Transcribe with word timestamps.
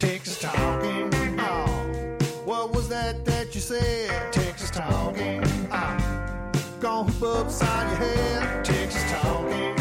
Texas 0.00 0.38
talking. 0.40 1.10
Oh, 1.40 2.16
what 2.46 2.72
was 2.72 2.88
that 2.88 3.22
that 3.26 3.54
you 3.54 3.60
said? 3.60 4.32
Texas 4.32 4.70
talking. 4.70 5.44
Oh, 5.70 6.52
gonna 6.80 7.12
hoop 7.12 7.22
upside 7.22 7.86
your 7.90 8.08
head. 8.08 8.64
Texas 8.64 9.04
talking. 9.12 9.74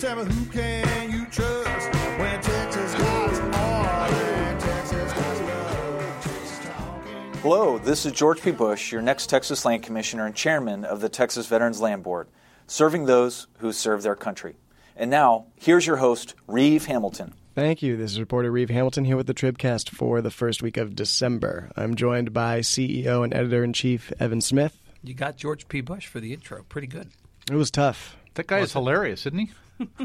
Tell 0.00 0.16
me 0.16 0.24
who 0.34 0.44
can 0.46 1.12
you 1.12 1.24
trust 1.26 1.94
when 2.18 2.42
Texas 2.42 2.94
guys 2.94 3.38
are 3.38 4.58
Texas 4.58 5.12
guys 5.12 6.58
talking. 6.66 7.32
Hello, 7.42 7.78
this 7.78 8.04
is 8.04 8.10
George 8.10 8.42
P. 8.42 8.50
Bush, 8.50 8.90
your 8.90 9.02
next 9.02 9.30
Texas 9.30 9.64
Land 9.64 9.84
Commissioner 9.84 10.26
and 10.26 10.34
Chairman 10.34 10.84
of 10.84 11.00
the 11.00 11.08
Texas 11.08 11.46
Veterans 11.46 11.80
Land 11.80 12.02
Board, 12.02 12.26
serving 12.66 13.04
those 13.04 13.46
who 13.58 13.72
serve 13.72 14.02
their 14.02 14.16
country. 14.16 14.56
And 14.96 15.12
now, 15.12 15.46
here's 15.54 15.86
your 15.86 15.98
host, 15.98 16.34
Reeve 16.48 16.86
Hamilton. 16.86 17.34
Thank 17.54 17.82
you. 17.82 17.96
This 17.96 18.12
is 18.12 18.20
reporter 18.20 18.50
Reeve 18.50 18.70
Hamilton 18.70 19.04
here 19.04 19.16
with 19.16 19.26
the 19.26 19.34
Tribcast 19.34 19.90
for 19.90 20.20
the 20.20 20.30
first 20.30 20.62
week 20.62 20.76
of 20.76 20.94
December. 20.94 21.70
I'm 21.76 21.96
joined 21.96 22.32
by 22.32 22.60
CEO 22.60 23.24
and 23.24 23.34
editor 23.34 23.64
in 23.64 23.72
chief 23.72 24.12
Evan 24.20 24.40
Smith. 24.40 24.78
You 25.02 25.14
got 25.14 25.36
George 25.36 25.66
P. 25.66 25.80
Bush 25.80 26.06
for 26.06 26.20
the 26.20 26.32
intro. 26.32 26.62
Pretty 26.68 26.86
good. 26.86 27.08
It 27.50 27.56
was 27.56 27.70
tough. 27.72 28.16
That 28.34 28.46
guy 28.46 28.60
is 28.60 28.72
hilarious, 28.72 29.26
isn't 29.26 29.38
he? 29.38 29.50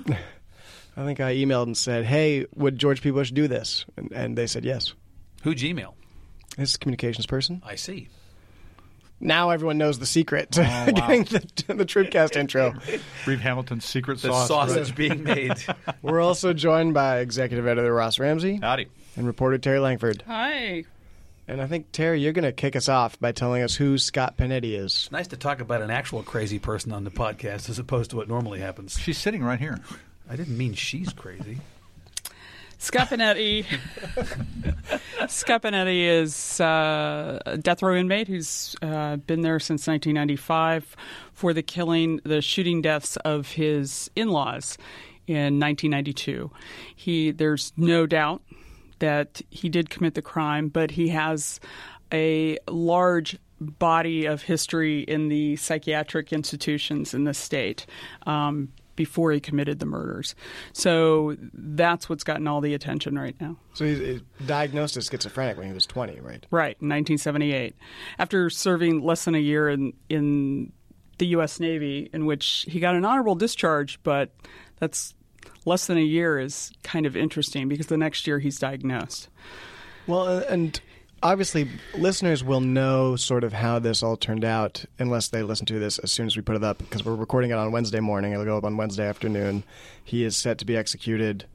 I 0.97 1.03
think 1.03 1.19
I 1.19 1.35
emailed 1.35 1.67
and 1.67 1.77
said, 1.77 2.05
"Hey, 2.05 2.45
would 2.55 2.79
George 2.79 3.01
P. 3.01 3.11
Bush 3.11 3.29
do 3.31 3.47
this?" 3.47 3.85
And, 3.95 4.11
and 4.11 4.37
they 4.37 4.47
said 4.47 4.65
yes. 4.65 4.93
Who'd 5.43 5.61
you 5.61 5.69
email? 5.69 5.95
His 6.57 6.77
communications 6.77 7.27
person. 7.27 7.61
I 7.63 7.75
see. 7.75 8.07
Now 9.19 9.49
everyone 9.51 9.77
knows 9.77 9.97
the 9.99 10.05
secret 10.05 10.51
to 10.53 10.61
oh, 10.61 10.63
wow. 10.93 11.07
doing 11.07 11.23
the, 11.23 11.73
the 11.73 11.85
Tribcast 11.85 12.35
intro. 12.35 12.73
Reeve 13.25 13.39
Hamilton's 13.39 13.85
secret 13.85 14.21
The 14.21 14.29
sauce. 14.29 14.47
sausage 14.47 14.95
being 14.95 15.23
made. 15.23 15.53
We're 16.01 16.21
also 16.21 16.53
joined 16.53 16.93
by 16.93 17.19
executive 17.19 17.65
editor 17.65 17.93
Ross 17.93 18.19
Ramsey 18.19 18.57
Howdy. 18.61 18.87
and 19.15 19.25
reporter 19.25 19.57
Terri 19.57 19.81
Langford. 19.81 20.23
Hi. 20.27 20.83
And 21.47 21.61
I 21.61 21.67
think 21.67 21.91
Terri, 21.91 22.21
you're 22.21 22.33
going 22.33 22.43
to 22.43 22.51
kick 22.51 22.75
us 22.75 22.89
off 22.89 23.19
by 23.19 23.31
telling 23.31 23.61
us 23.63 23.75
who 23.75 23.97
Scott 23.97 24.35
Panetti 24.37 24.77
is. 24.77 25.07
nice 25.11 25.27
to 25.27 25.37
talk 25.37 25.61
about 25.61 25.81
an 25.81 25.91
actual 25.91 26.23
crazy 26.23 26.59
person 26.59 26.91
on 26.91 27.03
the 27.03 27.11
podcast 27.11 27.69
as 27.69 27.77
opposed 27.79 28.09
to 28.11 28.15
what 28.17 28.27
normally 28.27 28.59
happens. 28.59 28.97
She's 28.99 29.17
sitting 29.19 29.43
right 29.43 29.59
here. 29.59 29.79
I 30.29 30.35
didn't 30.35 30.57
mean 30.57 30.73
she's 30.73 31.13
crazy. 31.13 31.59
Scott 32.77 33.09
Panetti. 33.09 33.65
Scott 35.29 35.63
Panetti 35.63 36.07
is 36.07 36.59
uh, 36.61 37.39
a 37.45 37.57
death 37.57 37.81
row 37.81 37.95
inmate 37.95 38.27
who's 38.27 38.75
uh, 38.81 39.17
been 39.17 39.41
there 39.41 39.59
since 39.59 39.87
1995 39.87 40.95
for 41.33 41.53
the 41.53 41.63
killing, 41.63 42.19
the 42.23 42.41
shooting 42.41 42.81
deaths 42.81 43.17
of 43.17 43.51
his 43.51 44.09
in-laws 44.15 44.77
in 45.27 45.59
1992. 45.59 46.51
He, 46.95 47.31
there's 47.31 47.73
no 47.77 48.05
doubt 48.05 48.41
that 48.99 49.41
he 49.49 49.69
did 49.69 49.89
commit 49.89 50.13
the 50.13 50.21
crime, 50.21 50.69
but 50.69 50.91
he 50.91 51.09
has 51.09 51.59
a 52.13 52.57
large 52.67 53.37
body 53.59 54.25
of 54.25 54.43
history 54.43 55.01
in 55.01 55.29
the 55.29 55.55
psychiatric 55.55 56.33
institutions 56.33 57.13
in 57.13 57.23
the 57.23 57.33
state. 57.33 57.85
Um, 58.25 58.69
before 58.95 59.31
he 59.31 59.39
committed 59.39 59.79
the 59.79 59.85
murders. 59.85 60.35
So 60.73 61.35
that's 61.53 62.09
what's 62.09 62.23
gotten 62.23 62.47
all 62.47 62.61
the 62.61 62.73
attention 62.73 63.17
right 63.17 63.35
now. 63.39 63.57
So 63.73 63.85
he's 63.85 64.21
diagnosed 64.45 64.97
as 64.97 65.07
schizophrenic 65.07 65.57
when 65.57 65.67
he 65.67 65.73
was 65.73 65.85
20, 65.85 66.19
right? 66.19 66.45
Right, 66.51 66.77
in 66.81 66.89
1978. 66.89 67.75
After 68.19 68.49
serving 68.49 69.01
less 69.03 69.25
than 69.25 69.35
a 69.35 69.39
year 69.39 69.69
in, 69.69 69.93
in 70.09 70.71
the 71.17 71.27
U.S. 71.27 71.59
Navy, 71.59 72.09
in 72.13 72.25
which 72.25 72.65
he 72.67 72.79
got 72.79 72.95
an 72.95 73.05
honorable 73.05 73.35
discharge, 73.35 73.99
but 74.03 74.31
that's 74.79 75.13
less 75.65 75.87
than 75.87 75.97
a 75.97 76.01
year 76.01 76.39
is 76.39 76.71
kind 76.83 77.05
of 77.05 77.15
interesting 77.15 77.67
because 77.67 77.87
the 77.87 77.97
next 77.97 78.27
year 78.27 78.39
he's 78.39 78.59
diagnosed. 78.59 79.29
Well, 80.07 80.27
uh, 80.27 80.43
and 80.49 80.79
obviously, 81.25 81.67
listeners 81.95 82.43
will 82.43 82.61
know 82.61 83.15
sort 83.15 83.43
of 83.43 83.51
how 83.51 83.79
this 83.79 84.03
all 84.03 84.15
turned 84.15 84.45
out 84.45 84.85
unless 84.99 85.29
they 85.29 85.41
listen 85.43 85.65
to 85.65 85.79
this 85.79 85.97
as 85.99 86.11
soon 86.11 86.27
as 86.27 86.35
we 86.35 86.41
put 86.41 86.55
it 86.55 86.63
up 86.63 86.77
because 86.77 87.03
we're 87.03 87.15
recording 87.15 87.49
it 87.49 87.55
on 87.55 87.71
Wednesday 87.71 87.99
morning. 87.99 88.31
It'll 88.31 88.45
go 88.45 88.57
up 88.57 88.63
on 88.63 88.77
Wednesday 88.77 89.07
afternoon. 89.07 89.63
He 90.03 90.23
is 90.23 90.37
set 90.37 90.59
to 90.59 90.65
be 90.65 90.77
executed 90.77 91.45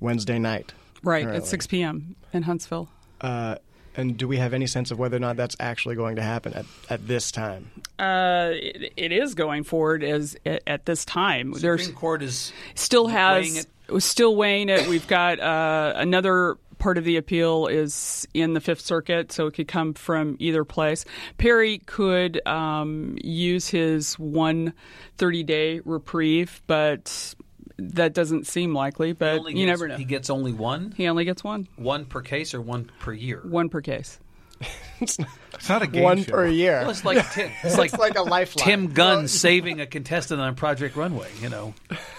Wednesday 0.00 0.38
night. 0.38 0.72
Right, 1.02 1.24
currently. 1.24 1.42
at 1.42 1.46
6 1.46 1.66
p.m. 1.66 2.16
in 2.32 2.42
Huntsville. 2.42 2.88
Uh, 3.20 3.56
and 3.96 4.16
do 4.16 4.28
we 4.28 4.36
have 4.36 4.54
any 4.54 4.68
sense 4.68 4.92
of 4.92 4.98
whether 4.98 5.16
or 5.16 5.20
not 5.20 5.36
that's 5.36 5.56
actually 5.58 5.96
going 5.96 6.16
to 6.16 6.22
happen 6.22 6.54
at, 6.54 6.66
at 6.88 7.06
this 7.08 7.32
time? 7.32 7.70
Uh, 7.98 8.50
it, 8.52 8.92
it 8.96 9.12
is 9.12 9.34
going 9.34 9.64
forward 9.64 10.04
as 10.04 10.36
at, 10.46 10.62
at 10.66 10.86
this 10.86 11.04
time. 11.04 11.52
There's 11.52 11.82
Supreme 11.82 11.98
Court 11.98 12.22
is 12.22 12.52
still 12.76 13.06
weighing 13.06 13.54
has 13.54 13.64
it. 13.88 13.92
was 13.92 14.04
still 14.04 14.36
weighing 14.36 14.68
it. 14.68 14.86
We've 14.88 15.06
got 15.08 15.40
uh, 15.40 15.94
another 15.96 16.56
part 16.78 16.98
of 16.98 17.04
the 17.04 17.16
appeal 17.16 17.66
is 17.66 18.26
in 18.34 18.54
the 18.54 18.60
Fifth 18.60 18.80
Circuit, 18.80 19.32
so 19.32 19.46
it 19.46 19.54
could 19.54 19.68
come 19.68 19.94
from 19.94 20.36
either 20.38 20.64
place. 20.64 21.04
Perry 21.36 21.78
could 21.78 22.46
um, 22.46 23.16
use 23.22 23.68
his 23.68 24.14
one 24.18 24.72
30 25.16 25.42
day 25.44 25.80
reprieve, 25.84 26.62
but 26.66 27.34
that 27.78 28.12
doesn't 28.14 28.46
seem 28.46 28.74
likely. 28.74 29.12
But 29.12 29.38
only 29.38 29.52
you 29.52 29.66
gets- 29.66 29.78
never 29.80 29.88
know. 29.88 29.96
He 29.96 30.04
gets 30.04 30.30
only 30.30 30.52
one, 30.52 30.92
He 30.96 31.06
only 31.08 31.24
gets 31.24 31.44
one, 31.44 31.68
one 31.76 32.04
per 32.06 32.20
case 32.22 32.54
or 32.54 32.60
one 32.60 32.90
per 33.00 33.12
year. 33.12 33.40
one 33.44 33.68
per 33.68 33.80
case. 33.80 34.18
It's 35.00 35.68
not 35.68 35.82
a 35.82 35.86
game 35.86 36.02
One 36.02 36.22
show. 36.24 36.32
per 36.32 36.46
year. 36.46 36.80
Well, 36.82 36.90
it's 36.90 37.04
like 37.04 37.32
Tim, 37.32 37.50
it's 37.64 37.76
like, 37.78 37.90
It's 37.92 37.98
like 37.98 38.16
a 38.16 38.22
lifeline. 38.22 38.64
Tim 38.64 38.86
Gunn 38.92 39.26
saving 39.28 39.80
a 39.80 39.86
contestant 39.86 40.40
on 40.40 40.54
Project 40.54 40.94
Runway. 40.96 41.28
You 41.40 41.48
know, 41.48 41.74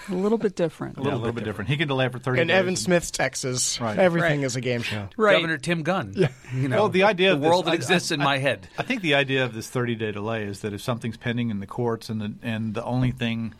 A 0.08 0.14
little 0.14 0.36
bit 0.38 0.56
different. 0.56 0.96
A 0.98 1.02
little, 1.02 1.18
little 1.18 1.32
bit 1.34 1.44
different. 1.44 1.70
He 1.70 1.76
can 1.78 1.88
delay 1.88 2.08
for 2.08 2.18
30 2.18 2.42
In. 2.42 2.50
Evan 2.50 2.76
Smith's 2.76 3.10
Texas, 3.10 3.80
Right. 3.80 3.98
everything 3.98 4.40
Right. 4.40 4.46
is 4.46 4.56
a 4.56 4.60
game 4.60 4.82
show. 4.82 5.08
Right. 5.16 5.34
Governor 5.36 5.58
Tim 5.58 5.82
Gunn. 5.82 6.12
Yeah. 6.16 6.28
You 6.54 6.68
know, 6.68 6.76
Well, 6.76 6.88
the 6.90 7.04
idea 7.04 7.30
the 7.30 7.34
of 7.36 7.40
this- 7.40 7.48
world 7.48 7.64
that 7.66 7.72
I- 7.72 7.74
exists 7.74 8.10
in 8.10 8.20
I- 8.20 8.24
my 8.24 8.38
head. 8.38 8.68
I 8.78 8.82
think 8.82 9.00
the 9.02 9.14
idea 9.14 9.44
of 9.44 9.54
this 9.54 9.68
30 9.68 9.94
day 9.94 10.12
delay 10.12 10.44
is 10.44 10.60
that 10.60 10.72
if 10.74 10.80
something's 10.82 11.16
pending 11.16 11.50
in 11.50 11.60
the 11.60 11.66
courts 11.66 12.08
and 12.10 12.20
the, 12.20 12.34
and 12.42 12.74
the 12.74 12.84
only 12.84 13.10
thing 13.10 13.54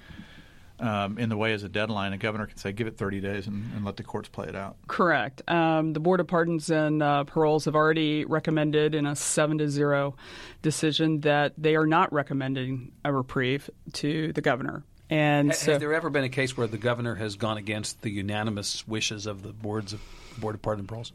um, 0.80 1.18
in 1.18 1.28
the 1.28 1.36
way 1.36 1.52
as 1.52 1.62
a 1.62 1.68
deadline, 1.68 2.12
a 2.12 2.18
governor 2.18 2.46
can 2.46 2.56
say, 2.56 2.72
give 2.72 2.86
it 2.86 2.96
30 2.96 3.20
days 3.20 3.46
and, 3.46 3.70
and 3.74 3.84
let 3.84 3.96
the 3.96 4.02
courts 4.02 4.28
play 4.28 4.46
it 4.48 4.56
out. 4.56 4.76
Correct. 4.88 5.42
Um, 5.48 5.92
the 5.92 6.00
Board 6.00 6.20
of 6.20 6.26
Pardons 6.26 6.70
and 6.70 7.02
uh, 7.02 7.24
Paroles 7.24 7.66
have 7.66 7.74
already 7.76 8.24
recommended 8.24 8.94
in 8.94 9.06
a 9.06 9.14
seven 9.14 9.58
to 9.58 9.68
zero 9.68 10.16
decision 10.62 11.20
that 11.20 11.52
they 11.56 11.76
are 11.76 11.86
not 11.86 12.12
recommending 12.12 12.92
a 13.04 13.12
reprieve 13.12 13.68
to 13.94 14.32
the 14.32 14.40
governor. 14.40 14.82
And 15.08 15.50
Ha- 15.50 15.54
so, 15.56 15.72
Has 15.72 15.80
there 15.80 15.92
ever 15.92 16.08
been 16.10 16.24
a 16.24 16.28
case 16.28 16.56
where 16.56 16.66
the 16.66 16.78
governor 16.78 17.16
has 17.16 17.36
gone 17.36 17.56
against 17.56 18.02
the 18.02 18.10
unanimous 18.10 18.86
wishes 18.86 19.26
of 19.26 19.42
the 19.42 19.52
boards 19.52 19.92
of 19.92 20.00
Board 20.38 20.54
of 20.54 20.62
Pardons 20.62 20.82
and 20.82 20.88
Paroles? 20.88 21.12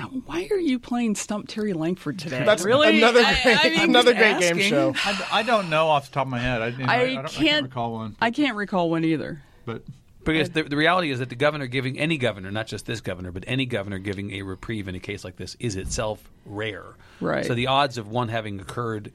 Why 0.00 0.48
are 0.50 0.58
you 0.58 0.78
playing 0.78 1.14
Stump 1.14 1.48
Terri 1.48 1.74
Langford 1.74 2.18
today? 2.18 2.44
That's 2.44 2.64
really 2.64 2.98
another 2.98 3.22
great, 3.22 3.46
I 3.46 3.70
mean, 3.70 3.90
another 3.90 4.12
just 4.14 4.38
great 4.38 4.54
game 4.54 4.68
show. 4.68 4.94
I, 5.04 5.26
I 5.32 5.42
don't 5.42 5.70
know 5.70 5.88
off 5.88 6.08
the 6.08 6.14
top 6.14 6.26
of 6.26 6.30
my 6.30 6.38
head. 6.38 6.62
I, 6.62 6.66
you 6.68 6.78
know, 6.78 6.84
I, 6.86 6.94
I, 6.94 7.06
don't, 7.06 7.18
I 7.18 7.20
can't, 7.22 7.32
can't 7.32 7.62
recall 7.64 7.92
one. 7.92 8.16
I 8.20 8.30
can't 8.30 8.56
recall 8.56 8.90
one 8.90 9.04
either. 9.04 9.42
But 9.64 9.82
Because 10.24 10.50
the, 10.50 10.62
the 10.64 10.76
reality 10.76 11.10
is 11.10 11.18
that 11.18 11.28
the 11.28 11.34
governor 11.34 11.66
giving 11.66 11.98
any 11.98 12.18
governor, 12.18 12.50
not 12.50 12.66
just 12.66 12.86
this 12.86 13.00
governor, 13.00 13.32
but 13.32 13.44
any 13.46 13.66
governor 13.66 13.98
giving 13.98 14.32
a 14.32 14.42
reprieve 14.42 14.88
in 14.88 14.94
a 14.94 15.00
case 15.00 15.24
like 15.24 15.36
this 15.36 15.56
is 15.58 15.76
itself 15.76 16.22
rare. 16.44 16.84
Right. 17.20 17.44
So 17.44 17.54
the 17.54 17.68
odds 17.68 17.98
of 17.98 18.08
one 18.08 18.28
having 18.28 18.60
occurred 18.60 19.12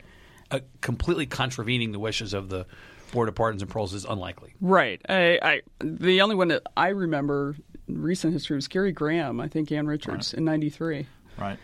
uh, 0.51 0.59
completely 0.81 1.25
contravening 1.25 1.91
the 1.91 1.99
wishes 1.99 2.33
of 2.33 2.49
the 2.49 2.65
Board 3.11 3.29
of 3.29 3.35
Pardons 3.35 3.61
and 3.61 3.69
Paroles 3.69 3.93
is 3.93 4.05
unlikely. 4.05 4.55
Right. 4.59 5.01
I, 5.07 5.39
I 5.41 5.61
the 5.79 6.21
only 6.21 6.35
one 6.35 6.49
that 6.49 6.63
I 6.75 6.89
remember 6.89 7.55
in 7.55 7.74
recent 7.87 8.33
history 8.33 8.55
was 8.55 8.67
Gary 8.67 8.91
Graham. 8.91 9.39
I 9.39 9.47
think 9.47 9.71
Ann 9.71 9.87
Richards 9.87 10.33
in 10.33 10.45
'93. 10.45 11.07
right. 11.37 11.59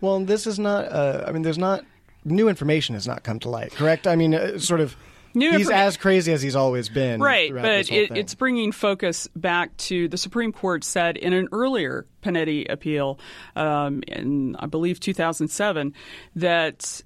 Well, 0.00 0.20
this 0.20 0.46
is 0.46 0.58
not. 0.58 0.92
Uh, 0.92 1.24
I 1.26 1.32
mean, 1.32 1.42
there's 1.42 1.58
not 1.58 1.84
new 2.26 2.48
information 2.48 2.94
has 2.94 3.06
not 3.06 3.22
come 3.22 3.38
to 3.40 3.48
light. 3.48 3.72
Correct. 3.72 4.06
I 4.06 4.16
mean, 4.16 4.34
uh, 4.34 4.58
sort 4.58 4.80
of. 4.80 4.96
New 5.34 5.52
he's 5.52 5.68
infor- 5.68 5.74
as 5.74 5.96
crazy 5.98 6.32
as 6.32 6.40
he's 6.40 6.56
always 6.56 6.88
been. 6.88 7.20
Right, 7.20 7.52
but 7.52 7.62
this 7.62 7.90
whole 7.90 7.98
it, 7.98 8.08
thing. 8.08 8.16
it's 8.16 8.34
bringing 8.34 8.72
focus 8.72 9.28
back 9.36 9.76
to 9.76 10.08
the 10.08 10.16
Supreme 10.16 10.50
Court 10.50 10.82
said 10.82 11.18
in 11.18 11.34
an 11.34 11.48
earlier 11.52 12.06
Panetti 12.22 12.70
appeal 12.70 13.18
um, 13.54 14.02
in, 14.08 14.56
I 14.56 14.64
believe, 14.64 14.98
2007, 14.98 15.92
that 16.36 17.02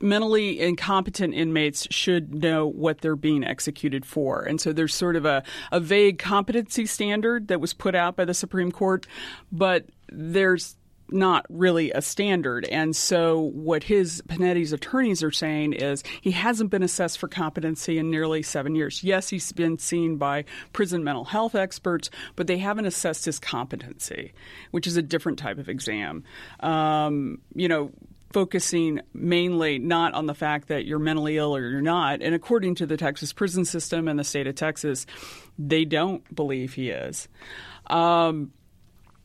mentally 0.00 0.60
incompetent 0.60 1.34
inmates 1.34 1.86
should 1.90 2.34
know 2.34 2.66
what 2.66 3.00
they're 3.00 3.16
being 3.16 3.44
executed 3.44 4.04
for. 4.04 4.42
And 4.42 4.60
so 4.60 4.72
there's 4.72 4.94
sort 4.94 5.16
of 5.16 5.24
a, 5.24 5.42
a 5.72 5.80
vague 5.80 6.18
competency 6.18 6.86
standard 6.86 7.48
that 7.48 7.60
was 7.60 7.72
put 7.72 7.94
out 7.94 8.16
by 8.16 8.24
the 8.24 8.34
Supreme 8.34 8.72
Court, 8.72 9.06
but 9.52 9.86
there's 10.10 10.76
not 11.12 11.44
really 11.48 11.90
a 11.90 12.02
standard. 12.02 12.64
And 12.66 12.94
so 12.94 13.40
what 13.40 13.84
his 13.84 14.22
Panetti's 14.28 14.72
attorneys 14.72 15.22
are 15.22 15.30
saying 15.30 15.72
is 15.72 16.02
he 16.20 16.30
hasn't 16.30 16.70
been 16.70 16.82
assessed 16.82 17.18
for 17.18 17.28
competency 17.28 17.98
in 17.98 18.10
nearly 18.10 18.42
seven 18.42 18.74
years. 18.74 19.02
Yes, 19.02 19.28
he's 19.28 19.50
been 19.52 19.78
seen 19.78 20.16
by 20.16 20.44
prison 20.72 21.04
mental 21.04 21.24
health 21.24 21.54
experts, 21.54 22.10
but 22.36 22.46
they 22.46 22.58
haven't 22.58 22.86
assessed 22.86 23.24
his 23.24 23.38
competency, 23.38 24.32
which 24.70 24.86
is 24.86 24.96
a 24.96 25.02
different 25.02 25.38
type 25.38 25.58
of 25.58 25.68
exam. 25.68 26.24
Um, 26.60 27.40
you 27.54 27.68
know, 27.68 27.90
focusing 28.32 29.00
mainly 29.12 29.78
not 29.78 30.14
on 30.14 30.26
the 30.26 30.34
fact 30.34 30.68
that 30.68 30.84
you're 30.84 30.98
mentally 30.98 31.36
ill 31.36 31.54
or 31.54 31.68
you're 31.68 31.80
not. 31.80 32.22
And 32.22 32.34
according 32.34 32.76
to 32.76 32.86
the 32.86 32.96
Texas 32.96 33.32
prison 33.32 33.64
system 33.64 34.08
and 34.08 34.18
the 34.18 34.24
state 34.24 34.46
of 34.46 34.54
Texas, 34.54 35.06
they 35.58 35.84
don't 35.84 36.34
believe 36.34 36.74
he 36.74 36.90
is. 36.90 37.28
Um, 37.88 38.52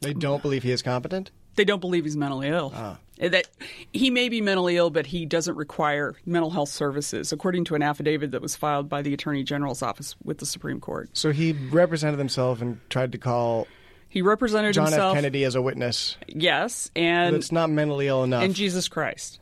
They 0.02 0.14
don't 0.14 0.42
believe 0.42 0.64
he 0.64 0.72
is 0.72 0.82
competent. 0.82 1.32
they 1.56 1.64
don't 1.64 1.80
believe 1.80 2.04
he's 2.04 2.18
mentally 2.18 2.50
ill. 2.50 2.74
That 3.18 3.48
he 3.94 4.10
may 4.10 4.28
be 4.28 4.42
mentally 4.42 4.76
ill, 4.76 4.90
but 4.90 5.06
he 5.06 5.26
doesn't 5.26 5.56
require 5.56 6.16
mental 6.26 6.50
health 6.50 6.68
services, 6.68 7.32
according 7.32 7.64
to 7.66 7.76
an 7.76 7.82
affidavit 7.82 8.32
that 8.32 8.42
was 8.42 8.58
filed 8.58 8.90
by 8.90 9.02
the 9.02 9.14
Attorney 9.14 9.42
General's 9.44 9.82
office 9.82 10.16
with 10.22 10.40
the 10.40 10.46
Supreme 10.46 10.82
Court. 10.82 11.10
So 11.14 11.32
he 11.32 11.54
represented 11.54 12.20
himself 12.20 12.62
and 12.62 12.78
tried 12.90 13.14
to 13.14 13.18
call 13.18 13.68
He 14.10 14.22
represented 14.22 14.74
John 14.74 14.86
himself. 14.86 15.16
F. 15.16 15.18
Kennedy 15.18 15.44
as 15.44 15.56
a 15.56 15.62
witness. 15.62 16.16
Yes, 16.28 16.90
and 16.96 17.36
it's 17.36 17.52
not 17.52 17.70
mentally 17.70 18.08
ill 18.08 18.24
enough. 18.24 18.44
and 18.44 18.56
Jesus 18.56 18.88
Christ. 18.88 19.40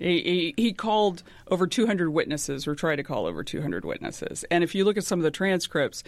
He, 0.00 0.54
he, 0.56 0.62
he 0.62 0.72
called 0.72 1.24
over 1.48 1.66
200 1.66 2.08
witnesses, 2.10 2.68
or 2.68 2.76
tried 2.76 2.96
to 2.96 3.02
call 3.02 3.26
over 3.26 3.42
200 3.42 3.84
witnesses. 3.84 4.44
And 4.48 4.62
if 4.62 4.76
you 4.76 4.84
look 4.84 4.96
at 4.96 5.02
some 5.02 5.18
of 5.18 5.24
the 5.24 5.30
transcripts, 5.32 6.04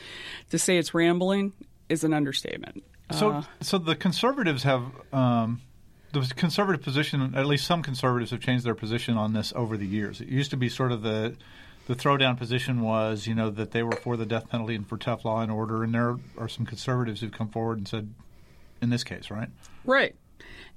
to 0.51 0.61
say 0.61 0.79
it's 0.79 0.95
rambling 0.95 1.53
is 1.89 2.05
an 2.05 2.15
understatement. 2.15 2.85
So, 3.11 3.31
Uh, 3.33 3.43
so 3.61 3.79
the 3.79 3.97
conservatives 3.97 4.63
have 4.63 4.85
um, 5.13 5.61
the 6.13 6.21
conservative 6.37 6.83
position. 6.83 7.35
At 7.35 7.47
least 7.47 7.67
some 7.67 7.83
conservatives 7.83 8.31
have 8.31 8.39
changed 8.39 8.65
their 8.65 8.77
position 8.77 9.17
on 9.17 9.33
this 9.33 9.53
over 9.57 9.77
the 9.77 9.87
years. 9.87 10.21
It 10.21 10.29
used 10.29 10.53
to 10.53 10.57
be 10.57 10.69
sort 10.69 10.93
of 10.93 11.03
the 11.03 11.35
the 11.87 11.95
throwdown 11.95 12.37
position 12.37 12.83
was, 12.83 13.27
you 13.27 13.35
know, 13.35 13.51
that 13.51 13.73
they 13.73 13.83
were 13.83 13.97
for 13.97 14.17
the 14.17 14.27
death 14.27 14.49
penalty 14.49 14.75
and 14.75 14.89
for 14.89 14.97
tough 14.97 15.25
law 15.25 15.41
and 15.41 15.51
order. 15.51 15.83
And 15.83 15.95
there 15.95 16.17
are 16.39 16.49
some 16.49 16.67
conservatives 16.67 17.21
who've 17.21 17.33
come 17.33 17.49
forward 17.49 17.79
and 17.79 17.89
said, 17.89 18.13
in 18.81 18.91
this 18.91 19.05
case, 19.05 19.31
right? 19.31 19.49
Right. 19.85 20.15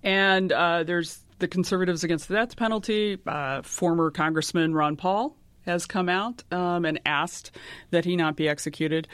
And 0.01 0.51
uh, 0.51 0.83
there's 0.83 1.19
the 1.39 1.47
conservatives 1.47 2.03
against 2.03 2.27
the 2.27 2.35
death 2.35 2.55
penalty. 2.55 3.17
Uh, 3.25 3.61
former 3.61 4.11
Congressman 4.11 4.73
Ron 4.73 4.95
Paul 4.95 5.35
has 5.65 5.85
come 5.85 6.09
out 6.09 6.43
um, 6.51 6.85
and 6.85 6.99
asked 7.05 7.51
that 7.91 8.05
he 8.05 8.15
not 8.15 8.35
be 8.35 8.47
executed. 8.47 9.07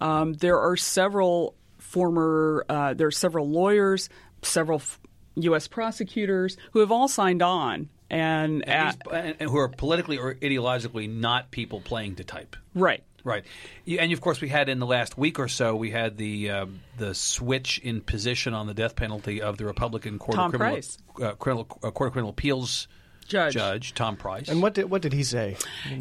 Um, 0.00 0.34
there 0.34 0.58
are 0.58 0.76
several 0.76 1.54
former, 1.78 2.64
uh, 2.68 2.94
there 2.94 3.08
are 3.08 3.12
several 3.12 3.48
lawyers, 3.48 4.08
several 4.42 4.78
f- 4.78 5.00
U.S. 5.36 5.66
prosecutors 5.66 6.56
who 6.72 6.80
have 6.80 6.92
all 6.92 7.08
signed 7.08 7.42
on. 7.42 7.88
And, 8.10 8.66
And, 8.68 8.92
these- 8.92 9.12
and- 9.12 9.36
and 9.40 9.50
who 9.50 9.58
are 9.58 9.68
politically 9.68 10.18
or 10.18 10.34
ideologically 10.34 11.08
not 11.12 11.50
people 11.50 11.80
playing 11.80 12.16
to 12.16 12.24
type. 12.24 12.56
right. 12.74 13.02
Right, 13.24 13.44
and 13.86 14.10
of 14.12 14.20
course 14.22 14.40
we 14.40 14.48
had 14.48 14.70
in 14.70 14.78
the 14.78 14.86
last 14.86 15.18
week 15.18 15.38
or 15.38 15.48
so 15.48 15.74
we 15.76 15.90
had 15.90 16.16
the 16.16 16.50
uh, 16.50 16.66
the 16.96 17.14
switch 17.14 17.78
in 17.80 18.00
position 18.00 18.54
on 18.54 18.68
the 18.68 18.72
death 18.74 18.96
penalty 18.96 19.42
of 19.42 19.58
the 19.58 19.66
Republican 19.66 20.18
Court 20.18 20.36
Tom 20.36 20.46
of 20.46 20.50
Criminal, 20.52 20.74
Price. 20.76 20.98
uh, 21.20 21.32
criminal 21.32 21.66
uh, 21.82 21.90
Court 21.90 22.06
of 22.08 22.12
Criminal 22.12 22.30
Appeals 22.30 22.88
Judge. 23.26 23.52
Judge 23.54 23.92
Tom 23.92 24.16
Price. 24.16 24.48
and 24.48 24.62
what 24.62 24.72
did 24.74 24.88
what 24.88 25.02
did 25.02 25.12
he 25.12 25.24
say? 25.24 25.56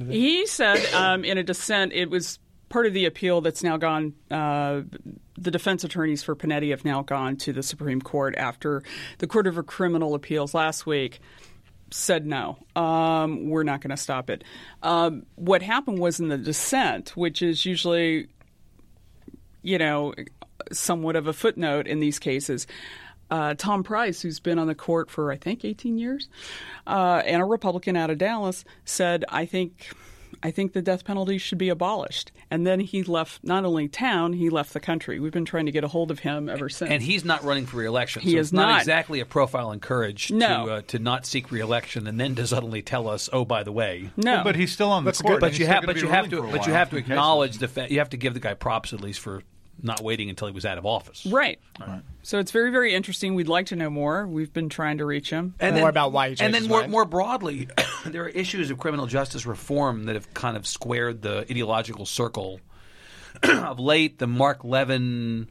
He 0.09 0.45
said 0.45 0.77
um, 0.93 1.25
in 1.25 1.37
a 1.37 1.43
dissent, 1.43 1.91
it 1.91 2.09
was 2.09 2.39
part 2.69 2.85
of 2.85 2.93
the 2.93 3.05
appeal 3.05 3.41
that's 3.41 3.63
now 3.63 3.75
gone. 3.75 4.13
Uh, 4.31 4.81
the 5.37 5.51
defense 5.51 5.83
attorneys 5.83 6.23
for 6.23 6.33
Panetti 6.35 6.69
have 6.69 6.85
now 6.85 7.01
gone 7.01 7.35
to 7.37 7.51
the 7.51 7.63
Supreme 7.63 7.99
Court 7.99 8.35
after 8.37 8.83
the 9.17 9.27
Court 9.27 9.47
of 9.47 9.65
Criminal 9.65 10.13
Appeals 10.13 10.53
last 10.53 10.85
week 10.85 11.19
said 11.91 12.25
no, 12.25 12.57
um, 12.75 13.49
we're 13.49 13.63
not 13.63 13.81
going 13.81 13.91
to 13.91 13.97
stop 13.97 14.29
it. 14.29 14.43
Um, 14.83 15.25
what 15.35 15.61
happened 15.61 15.99
was 15.99 16.19
in 16.19 16.27
the 16.27 16.37
dissent, 16.37 17.15
which 17.15 17.41
is 17.41 17.65
usually, 17.65 18.27
you 19.61 19.77
know, 19.77 20.13
somewhat 20.71 21.15
of 21.15 21.27
a 21.27 21.33
footnote 21.33 21.87
in 21.87 21.99
these 21.99 22.19
cases. 22.19 22.67
Uh, 23.29 23.53
Tom 23.55 23.83
Price, 23.83 24.21
who's 24.21 24.39
been 24.39 24.57
on 24.57 24.67
the 24.67 24.75
court 24.75 25.09
for 25.09 25.31
I 25.31 25.37
think 25.37 25.65
18 25.65 25.97
years, 25.97 26.29
uh, 26.85 27.21
and 27.25 27.41
a 27.41 27.45
Republican 27.45 27.97
out 27.97 28.09
of 28.09 28.17
Dallas, 28.17 28.63
said, 28.85 29.25
"I 29.27 29.45
think, 29.45 29.89
I 30.43 30.51
think 30.51 30.73
the 30.73 30.81
death 30.81 31.03
penalty 31.05 31.37
should 31.37 31.57
be 31.57 31.69
abolished." 31.69 32.31
And 32.49 32.65
then 32.65 32.79
he 32.79 33.03
left 33.03 33.43
not 33.43 33.65
only 33.65 33.87
town, 33.87 34.33
he 34.33 34.49
left 34.49 34.73
the 34.73 34.79
country. 34.79 35.19
We've 35.19 35.31
been 35.31 35.45
trying 35.45 35.65
to 35.65 35.71
get 35.71 35.83
a 35.83 35.87
hold 35.87 36.11
of 36.11 36.19
him 36.19 36.47
ever 36.49 36.69
since. 36.69 36.89
and 36.91 37.01
he's 37.03 37.25
not 37.25 37.43
running 37.43 37.65
for 37.65 37.77
reelection. 37.77 38.21
He 38.21 38.31
so 38.33 38.37
is 38.37 38.47
it's 38.47 38.53
not, 38.53 38.69
not. 38.69 38.79
exactly 38.81 39.19
a 39.19 39.25
profile 39.25 39.71
in 39.71 39.79
courage 39.79 40.31
No. 40.31 40.65
to 40.67 40.71
uh, 40.73 40.81
to 40.87 40.99
not 40.99 41.25
seek 41.25 41.51
reelection 41.51 42.07
and 42.07 42.19
then 42.19 42.35
to 42.35 42.47
suddenly 42.47 42.81
tell 42.81 43.07
us, 43.09 43.29
oh, 43.33 43.45
by 43.45 43.63
the 43.63 43.71
way. 43.71 44.09
no, 44.15 44.41
But 44.43 44.55
he's 44.55 44.71
still 44.71 44.91
on 44.91 45.03
the 45.03 45.09
That's 45.09 45.21
court. 45.21 45.35
good. 45.35 45.41
But 45.41 45.49
you 45.59 45.65
still 45.65 45.73
have, 45.73 45.83
gonna 45.83 45.93
but 45.93 46.01
you 46.01 46.07
have 46.09 46.29
to, 46.29 46.41
but 46.43 46.67
you 46.67 46.73
have 46.73 46.89
to 46.91 46.97
acknowledge 46.97 47.57
the 47.57 47.67
fact. 47.67 47.91
You 47.91 47.99
have 47.99 48.09
to 48.11 48.17
give 48.17 48.33
the 48.33 48.39
guy 48.39 48.53
props 48.53 48.93
at 48.93 49.01
least 49.01 49.19
for 49.19 49.43
not 49.81 50.01
waiting 50.01 50.29
until 50.29 50.47
he 50.47 50.53
was 50.53 50.65
out 50.65 50.77
of 50.77 50.85
office. 50.85 51.25
right. 51.25 51.59
So 52.23 52.39
it's 52.39 52.51
very, 52.51 52.71
very 52.71 52.93
interesting. 52.93 53.35
We'd 53.35 53.47
like 53.47 53.67
to 53.67 53.75
know 53.75 53.89
more. 53.89 54.27
We've 54.27 54.51
been 54.51 54.69
trying 54.69 54.97
to 54.97 55.05
reach 55.05 55.29
him. 55.29 55.53
And 55.59 55.75
More 55.77 55.89
about 55.89 56.11
why 56.11 56.29
he 56.29 56.35
changed 56.35 56.41
and 56.41 56.53
then 56.53 56.61
his 56.63 56.69
more, 56.69 56.79
mind. 56.81 56.91
more 56.91 57.05
broadly, 57.05 57.69
there 58.05 58.23
are 58.25 58.29
issues 58.29 58.69
of 58.69 58.77
criminal 58.77 59.05
justice 59.05 59.45
reform 59.45 60.05
that 60.05 60.15
have 60.15 60.33
kind 60.33 60.57
of 60.57 60.67
squared 60.67 61.21
the 61.21 61.39
ideological 61.49 62.05
circle 62.05 62.59
of 63.43 63.79
late. 63.79 64.19
The 64.19 64.27
Marc 64.27 64.63
Levin 64.63 65.49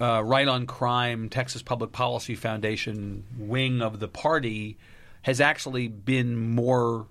uh, 0.00 0.22
Right 0.22 0.46
on 0.46 0.66
Crime 0.66 1.28
Texas 1.28 1.62
Public 1.62 1.92
Policy 1.92 2.34
Foundation 2.34 3.24
wing 3.38 3.80
of 3.82 3.98
the 3.98 4.08
party 4.08 4.76
has 5.22 5.40
actually 5.40 5.88
been 5.88 6.36
more 6.54 7.06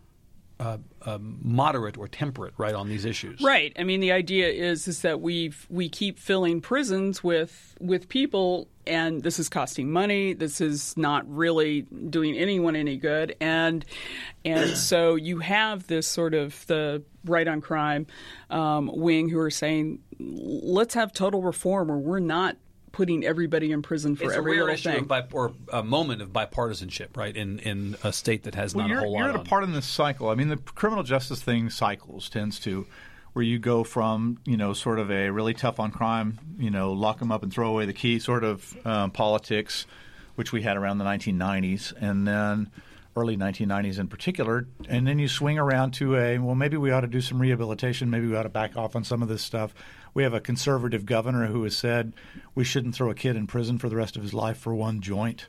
uh, 0.59 0.77
uh, 1.01 1.17
moderate 1.21 1.97
or 1.97 2.07
temperate, 2.07 2.53
right, 2.57 2.73
on 2.73 2.87
these 2.87 3.05
issues. 3.05 3.41
Right. 3.41 3.73
I 3.77 3.83
mean, 3.83 3.99
the 3.99 4.11
idea 4.11 4.47
is 4.49 4.87
is 4.87 5.01
that 5.01 5.21
we 5.21 5.53
we 5.69 5.89
keep 5.89 6.17
filling 6.17 6.61
prisons 6.61 7.23
with 7.23 7.75
with 7.79 8.07
people, 8.07 8.67
and 8.87 9.21
this 9.21 9.37
is 9.37 9.49
costing 9.49 9.91
money. 9.91 10.33
This 10.33 10.61
is 10.61 10.95
not 10.95 11.29
really 11.29 11.81
doing 11.81 12.37
anyone 12.37 12.75
any 12.75 12.97
good, 12.97 13.35
and 13.41 13.83
and 14.45 14.77
so 14.77 15.15
you 15.15 15.39
have 15.39 15.87
this 15.87 16.07
sort 16.07 16.33
of 16.33 16.65
the 16.67 17.03
right 17.25 17.47
on 17.47 17.59
crime 17.59 18.07
um, 18.49 18.89
wing 18.93 19.29
who 19.29 19.39
are 19.39 19.51
saying, 19.51 19.99
let's 20.19 20.93
have 20.93 21.11
total 21.11 21.41
reform, 21.41 21.91
or 21.91 21.97
we're 21.97 22.19
not 22.19 22.55
putting 22.95 23.25
everybody 23.25 23.73
in 23.73 23.81
prison 23.81 24.15
for 24.15 24.23
It's 24.23 24.33
a 24.33 24.37
every 24.37 24.53
rare 24.53 24.61
little 24.61 24.73
issue 24.75 24.89
thing. 24.89 24.99
of 25.01 25.07
bi- 25.09 25.25
or 25.33 25.51
a 25.73 25.83
moment 25.83 26.21
of 26.21 26.29
bipartisanship, 26.29 27.17
right, 27.17 27.35
in, 27.35 27.59
in 27.59 27.97
a 28.05 28.13
state 28.13 28.43
that 28.43 28.55
has 28.55 28.73
Well, 28.73 28.87
not 28.87 28.95
a 28.95 28.99
whole 29.01 29.17
you're 29.17 29.27
lot 29.27 29.35
at 29.35 29.41
a 29.41 29.43
part 29.43 29.65
in 29.65 29.73
this 29.73 29.85
cycle. 29.85 30.29
I 30.29 30.35
mean, 30.35 30.47
the 30.47 30.55
criminal 30.55 31.03
justice 31.03 31.41
thing 31.41 31.69
cycles 31.69 32.29
tends 32.29 32.57
to, 32.61 32.87
where 33.33 33.43
you 33.43 33.59
go 33.59 33.83
from 33.83 34.37
you 34.45 34.55
know 34.55 34.71
sort 34.71 34.97
of 34.97 35.11
a 35.11 35.29
really 35.29 35.53
tough 35.53 35.77
on 35.77 35.91
crime, 35.91 36.39
you 36.57 36.71
know, 36.71 36.93
lock 36.93 37.19
them 37.19 37.33
up 37.33 37.43
and 37.43 37.51
throw 37.53 37.69
away 37.69 37.85
the 37.85 37.91
key 37.93 38.17
sort 38.17 38.45
of 38.45 38.77
um, 38.87 39.11
politics, 39.11 39.85
which 40.35 40.53
we 40.53 40.61
had 40.61 40.77
around 40.77 40.97
the 40.99 41.05
1990s, 41.05 41.91
and 41.99 42.25
then 42.25 42.71
early 43.17 43.35
1990s 43.35 43.99
in 43.99 44.07
particular, 44.07 44.67
and 44.87 45.05
then 45.05 45.19
you 45.19 45.27
swing 45.27 45.57
around 45.59 45.91
to 45.91 46.15
a 46.15 46.37
well, 46.37 46.55
maybe 46.55 46.77
we 46.77 46.91
ought 46.91 47.01
to 47.01 47.07
do 47.07 47.19
some 47.19 47.41
rehabilitation, 47.41 48.09
maybe 48.09 48.27
we 48.27 48.37
ought 48.37 48.43
to 48.43 48.49
back 48.49 48.77
off 48.77 48.95
on 48.95 49.03
some 49.03 49.21
of 49.21 49.27
this 49.27 49.41
stuff. 49.41 49.73
We 50.15 50.23
have 50.23 50.33
a 50.33 50.39
conservative 50.39 51.05
governor 51.05 51.47
who 51.47 51.63
has 51.65 51.77
said 51.77 52.13
we 52.55 52.63
shouldn't 52.63 52.95
throw 52.95 53.11
a 53.11 53.13
kid 53.15 53.35
in 53.35 53.45
prison 53.47 53.77
for 53.77 53.89
the 53.89 53.97
rest 53.97 54.15
of 54.15 54.23
his 54.23 54.33
life 54.33 54.57
for 54.57 54.73
one 54.73 55.01
joint. 55.01 55.45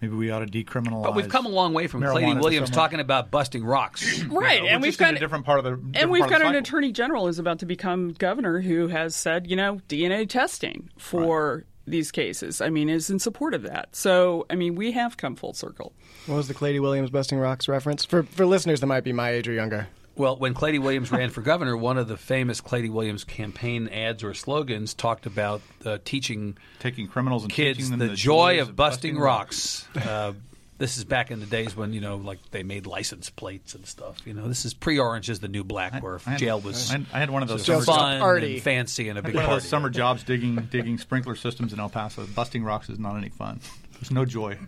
Maybe 0.00 0.14
we 0.14 0.30
ought 0.30 0.38
to 0.38 0.46
decriminalize. 0.46 1.02
But 1.02 1.16
we've 1.16 1.28
come 1.28 1.46
a 1.46 1.50
long 1.50 1.72
way 1.72 1.88
from 1.88 2.00
marijuana 2.02 2.12
Claytie 2.34 2.40
Williams 2.40 2.68
someone- 2.68 2.84
talking 2.84 3.00
about 3.00 3.30
busting 3.32 3.64
rocks. 3.64 4.22
right, 4.30 4.62
Which 4.62 4.70
and 4.70 4.82
we've 4.82 4.96
got 4.96 5.14
a 5.14 5.18
different 5.18 5.44
part 5.44 5.58
of 5.58 5.64
the 5.64 5.98
and 5.98 6.10
we've 6.10 6.28
got 6.28 6.42
an 6.42 6.54
attorney 6.54 6.92
general 6.92 7.26
who's 7.26 7.40
about 7.40 7.58
to 7.58 7.66
become 7.66 8.12
governor 8.12 8.60
who 8.60 8.86
has 8.86 9.16
said, 9.16 9.50
you 9.50 9.56
know, 9.56 9.80
DNA 9.88 10.28
testing 10.28 10.90
for 10.96 11.64
these 11.86 12.12
cases. 12.12 12.60
I 12.60 12.70
mean, 12.70 12.88
is 12.88 13.10
in 13.10 13.18
support 13.18 13.52
of 13.52 13.62
that. 13.62 13.96
So, 13.96 14.46
I 14.48 14.54
mean, 14.54 14.76
we 14.76 14.92
have 14.92 15.16
come 15.16 15.34
full 15.34 15.54
circle. 15.54 15.92
What 16.26 16.36
was 16.36 16.48
the 16.48 16.54
Claytie 16.54 16.80
Williams 16.80 17.10
busting 17.10 17.38
rocks 17.38 17.66
reference 17.66 18.04
for 18.04 18.22
for 18.22 18.46
listeners 18.46 18.78
that 18.80 18.86
might 18.86 19.04
be 19.04 19.12
my 19.12 19.30
age 19.30 19.48
or 19.48 19.52
younger? 19.52 19.88
Well, 20.16 20.36
when 20.36 20.54
Claytie 20.54 20.78
Williams 20.80 21.10
ran 21.10 21.30
for 21.30 21.40
governor, 21.40 21.76
one 21.76 21.98
of 21.98 22.06
the 22.06 22.16
famous 22.16 22.60
Claytie 22.60 22.90
Williams 22.90 23.24
campaign 23.24 23.88
ads 23.88 24.22
or 24.22 24.32
slogans 24.32 24.94
talked 24.94 25.26
about 25.26 25.60
uh, 25.84 25.98
teaching 26.04 26.56
taking 26.78 27.08
criminals 27.08 27.42
and 27.42 27.52
kids 27.52 27.78
teaching 27.78 27.90
them 27.90 27.98
the, 27.98 28.08
the 28.08 28.14
joy 28.16 28.56
joys 28.58 28.68
of 28.68 28.76
busting 28.76 29.18
rocks. 29.18 29.86
uh, 29.96 30.32
this 30.78 30.98
is 30.98 31.04
back 31.04 31.30
in 31.30 31.40
the 31.40 31.46
days 31.46 31.76
when 31.76 31.92
you 31.92 32.00
know, 32.00 32.16
like 32.16 32.38
they 32.50 32.62
made 32.62 32.86
license 32.86 33.30
plates 33.30 33.74
and 33.74 33.86
stuff. 33.86 34.18
You 34.24 34.34
know, 34.34 34.48
this 34.48 34.64
is 34.64 34.74
pre-Orange 34.74 35.30
is 35.30 35.40
the 35.40 35.48
new 35.48 35.64
black, 35.64 36.02
where 36.02 36.20
I 36.26 36.30
had- 36.30 36.38
jail 36.38 36.60
was 36.60 36.90
I 36.90 36.92
had, 36.98 37.06
I 37.12 37.18
had 37.18 37.30
one 37.30 37.42
of 37.42 37.48
those 37.48 37.64
Jail 37.64 37.80
summer, 37.80 37.98
fun 37.98 38.20
Party. 38.20 38.54
and 38.54 38.62
fancy 38.62 39.08
and 39.08 39.18
a 39.18 39.22
big 39.22 39.34
one 39.34 39.44
of 39.44 39.50
those 39.50 39.68
summer 39.68 39.90
jobs 39.90 40.22
digging 40.22 40.56
digging 40.70 40.98
sprinkler 40.98 41.36
systems 41.36 41.72
in 41.72 41.80
El 41.80 41.88
Paso. 41.88 42.26
Busting 42.26 42.64
rocks 42.64 42.88
is 42.88 42.98
not 42.98 43.16
any 43.16 43.30
fun. 43.30 43.60
There's 43.94 44.10
no 44.10 44.24
joy. 44.24 44.58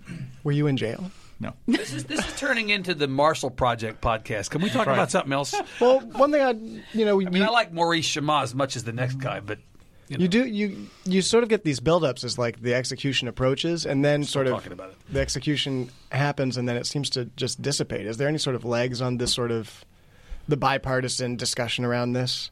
Were 0.45 0.53
you 0.53 0.67
in 0.67 0.77
jail? 0.77 1.11
No. 1.39 1.53
This 1.67 1.93
is 1.93 2.05
this 2.05 2.27
is 2.27 2.37
turning 2.39 2.71
into 2.71 2.95
the 2.95 3.07
Marshall 3.07 3.51
Project 3.51 4.01
podcast. 4.01 4.51
Can 4.51 4.63
we 4.63 4.71
talk 4.71 4.87
right. 4.87 4.95
about 4.95 5.11
something 5.11 5.33
else? 5.33 5.55
Well, 5.81 6.01
one 6.01 6.33
thing 6.33 6.43
I 6.43 6.53
you 6.97 7.05
know 7.05 7.21
I 7.21 7.29
mean, 7.29 7.43
I 7.43 7.49
like 7.49 7.73
Maurice 7.73 8.09
Chammah 8.09 8.43
as 8.43 8.55
much 8.55 8.77
as 8.77 8.85
the 8.85 8.93
next 8.93 9.17
guy, 9.17 9.41
but 9.41 9.59
you, 10.09 10.17
know, 10.17 10.23
You 10.23 10.29
do 10.29 10.47
you 10.47 10.89
you 11.05 11.21
sort 11.21 11.43
of 11.43 11.51
get 11.51 11.65
these 11.65 11.81
buildups 11.81 12.25
as 12.25 12.39
like 12.39 12.63
the 12.63 12.75
execution 12.75 13.29
approaches, 13.29 13.85
and 13.85 14.05
then 14.05 14.25
sort 14.25 14.47
of 14.47 14.55
talking 14.55 14.73
about 14.73 14.91
it. 14.91 14.97
the 15.11 15.21
execution 15.21 15.91
happens, 16.11 16.57
and 16.57 16.69
then 16.69 16.77
it 16.77 16.87
seems 16.87 17.11
to 17.11 17.27
just 17.37 17.61
dissipate. 17.61 18.07
Is 18.07 18.17
there 18.17 18.29
any 18.29 18.39
sort 18.39 18.57
of 18.57 18.65
legs 18.65 19.03
on 19.03 19.19
this 19.19 19.35
sort 19.35 19.51
of 19.51 19.85
the 20.49 20.57
bipartisan 20.57 21.37
discussion 21.37 21.85
around 21.85 22.13
this? 22.13 22.51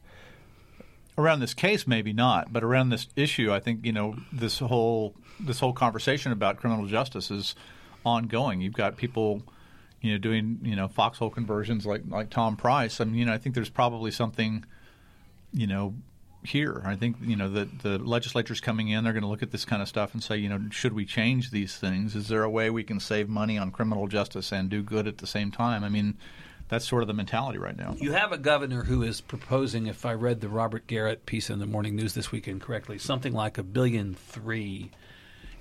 around 1.16 1.38
this 1.38 1.54
case 1.54 1.86
maybe 1.86 2.12
not 2.12 2.52
but 2.52 2.64
around 2.64 2.88
this 2.88 3.06
issue 3.14 3.52
i 3.52 3.60
think 3.60 3.86
you 3.86 3.92
know 3.92 4.16
this 4.32 4.58
whole 4.58 5.14
this 5.38 5.60
whole 5.60 5.72
conversation 5.72 6.32
about 6.32 6.56
criminal 6.56 6.86
justice 6.86 7.30
is 7.30 7.54
ongoing 8.04 8.60
you've 8.60 8.74
got 8.74 8.96
people 8.96 9.42
you 10.04 10.12
know, 10.12 10.18
doing 10.18 10.58
you 10.62 10.76
know 10.76 10.86
foxhole 10.86 11.30
conversions 11.30 11.86
like 11.86 12.02
like 12.08 12.28
Tom 12.28 12.56
Price. 12.56 13.00
I 13.00 13.04
mean, 13.04 13.14
you 13.14 13.24
know, 13.24 13.32
I 13.32 13.38
think 13.38 13.54
there's 13.54 13.70
probably 13.70 14.10
something, 14.10 14.66
you 15.50 15.66
know, 15.66 15.94
here. 16.42 16.82
I 16.84 16.94
think 16.94 17.16
you 17.22 17.36
know 17.36 17.48
the 17.48 17.66
the 17.82 17.98
legislature's 17.98 18.60
coming 18.60 18.88
in. 18.88 19.02
They're 19.02 19.14
going 19.14 19.22
to 19.22 19.28
look 19.28 19.42
at 19.42 19.50
this 19.50 19.64
kind 19.64 19.80
of 19.80 19.88
stuff 19.88 20.12
and 20.12 20.22
say, 20.22 20.36
you 20.36 20.50
know, 20.50 20.60
should 20.70 20.92
we 20.92 21.06
change 21.06 21.52
these 21.52 21.78
things? 21.78 22.14
Is 22.14 22.28
there 22.28 22.42
a 22.42 22.50
way 22.50 22.68
we 22.68 22.84
can 22.84 23.00
save 23.00 23.30
money 23.30 23.56
on 23.56 23.70
criminal 23.70 24.06
justice 24.06 24.52
and 24.52 24.68
do 24.68 24.82
good 24.82 25.08
at 25.08 25.18
the 25.18 25.26
same 25.26 25.50
time? 25.50 25.82
I 25.82 25.88
mean, 25.88 26.18
that's 26.68 26.86
sort 26.86 27.02
of 27.02 27.06
the 27.06 27.14
mentality 27.14 27.58
right 27.58 27.76
now. 27.76 27.96
You 27.98 28.12
have 28.12 28.30
a 28.30 28.36
governor 28.36 28.84
who 28.84 29.02
is 29.02 29.22
proposing, 29.22 29.86
if 29.86 30.04
I 30.04 30.12
read 30.12 30.42
the 30.42 30.50
Robert 30.50 30.86
Garrett 30.86 31.24
piece 31.24 31.48
in 31.48 31.60
the 31.60 31.66
Morning 31.66 31.96
News 31.96 32.12
this 32.12 32.30
weekend 32.30 32.60
correctly, 32.60 32.98
something 32.98 33.32
like 33.32 33.56
a 33.56 33.62
billion 33.62 34.12
three 34.12 34.90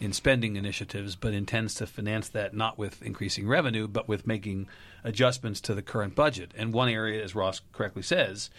in 0.04 0.12
spending 0.12 0.58
initiatives, 0.58 1.16
but 1.16 1.34
intends 1.34 1.76
to 1.76 1.88
finance 1.88 2.28
that 2.28 2.54
not 2.54 2.78
with 2.78 3.02
increasing 3.02 3.48
revenue, 3.48 3.88
but 3.88 4.06
with 4.06 4.28
making 4.28 4.68
adjustments 5.06 5.62
to 5.62 5.74
the 5.74 5.82
current 5.82 6.14
budget. 6.14 6.52
And 6.58 6.74
one 6.74 6.90
area, 6.90 7.24
as 7.24 7.34
Ross 7.36 7.62
correctly 7.72 8.02
says, 8.02 8.50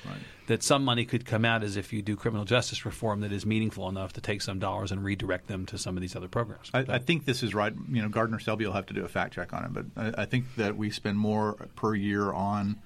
that 0.47 0.63
some 0.63 0.83
money 0.85 1.05
could 1.05 1.27
come 1.27 1.45
out 1.45 1.63
as 1.63 1.77
if 1.77 1.93
you 1.93 2.01
do 2.01 2.17
criminal 2.17 2.47
justice 2.47 2.87
reform 2.87 3.21
that 3.21 3.31
is 3.31 3.45
meaningful 3.45 3.91
enough 3.91 4.15
to 4.15 4.23
take 4.23 4.41
some 4.41 4.59
dollars 4.59 4.91
and 4.91 5.05
redirect 5.05 5.47
them 5.47 5.67
to 5.67 5.77
some 5.77 5.99
of 5.99 6.01
these 6.01 6.17
other 6.17 6.29
programs. 6.29 6.71
I, 6.73 6.87
I 6.89 6.99
think 6.99 7.27
this 7.27 7.43
is 7.43 7.55
right. 7.55 7.75
You 7.91 8.01
know, 8.01 8.09
Gardner 8.09 8.39
Selby 8.39 8.65
will 8.65 8.73
have 8.73 8.87
to 8.87 8.95
do 8.95 9.05
a 9.05 9.09
fact 9.09 9.35
check 9.35 9.53
on 9.53 9.65
it, 9.67 9.73
but 9.75 9.85
I, 10.19 10.23
I 10.23 10.25
think 10.25 10.47
that 10.57 10.79
we 10.79 10.91
spend 10.91 11.19
more 11.19 11.55
per 11.77 11.95
year 11.95 12.33
on 12.33 12.77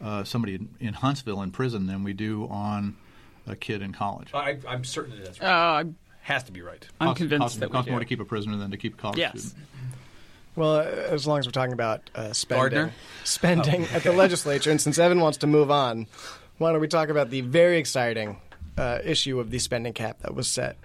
uh, 0.00 0.24
somebody 0.24 0.56
in, 0.56 0.68
in 0.80 0.94
Huntsville 0.94 1.40
in 1.42 1.52
prison 1.52 1.86
than 1.86 2.02
we 2.02 2.14
do 2.14 2.48
on 2.48 2.96
a 3.46 3.54
kid 3.54 3.80
in 3.80 3.92
college. 3.92 4.30
I, 4.34 4.58
I'm 4.66 4.82
certain 4.82 5.16
that 5.16 5.24
that's 5.24 5.40
Uh, 5.40 5.44
I'm- 5.44 5.96
Has 6.28 6.44
to 6.44 6.52
be 6.52 6.60
right. 6.60 6.86
I'm 7.00 7.08
Costs- 7.08 7.18
convinced 7.20 7.40
costs, 7.42 7.58
that 7.60 7.70
we 7.70 7.72
costs 7.72 7.86
do. 7.86 7.90
more 7.92 8.00
to 8.00 8.04
keep 8.04 8.20
a 8.20 8.24
prisoner 8.26 8.58
than 8.58 8.70
to 8.70 8.76
keep 8.76 8.94
a 8.94 8.96
college 8.98 9.16
Yes. 9.18 9.30
student. 9.44 9.64
Well, 10.56 10.74
uh, 10.76 10.82
as 10.82 11.26
long 11.26 11.38
as 11.38 11.46
we're 11.46 11.52
talking 11.52 11.72
about 11.72 12.10
uh, 12.14 12.34
spending, 12.34 12.60
Gardner? 12.78 12.92
spending 13.24 13.84
at 13.94 14.02
the 14.02 14.12
legislature, 14.12 14.70
and 14.70 14.78
since 14.78 14.98
Evan 14.98 15.20
wants 15.20 15.38
to 15.38 15.46
move 15.46 15.70
on, 15.70 16.06
why 16.58 16.70
don't 16.72 16.82
we 16.82 16.88
talk 16.88 17.08
about 17.08 17.30
the 17.30 17.40
very 17.40 17.78
exciting 17.78 18.36
uh, 18.76 18.98
issue 19.04 19.40
of 19.40 19.50
the 19.50 19.58
spending 19.58 19.94
cap 19.94 20.18
that 20.20 20.34
was 20.34 20.48
set 20.48 20.76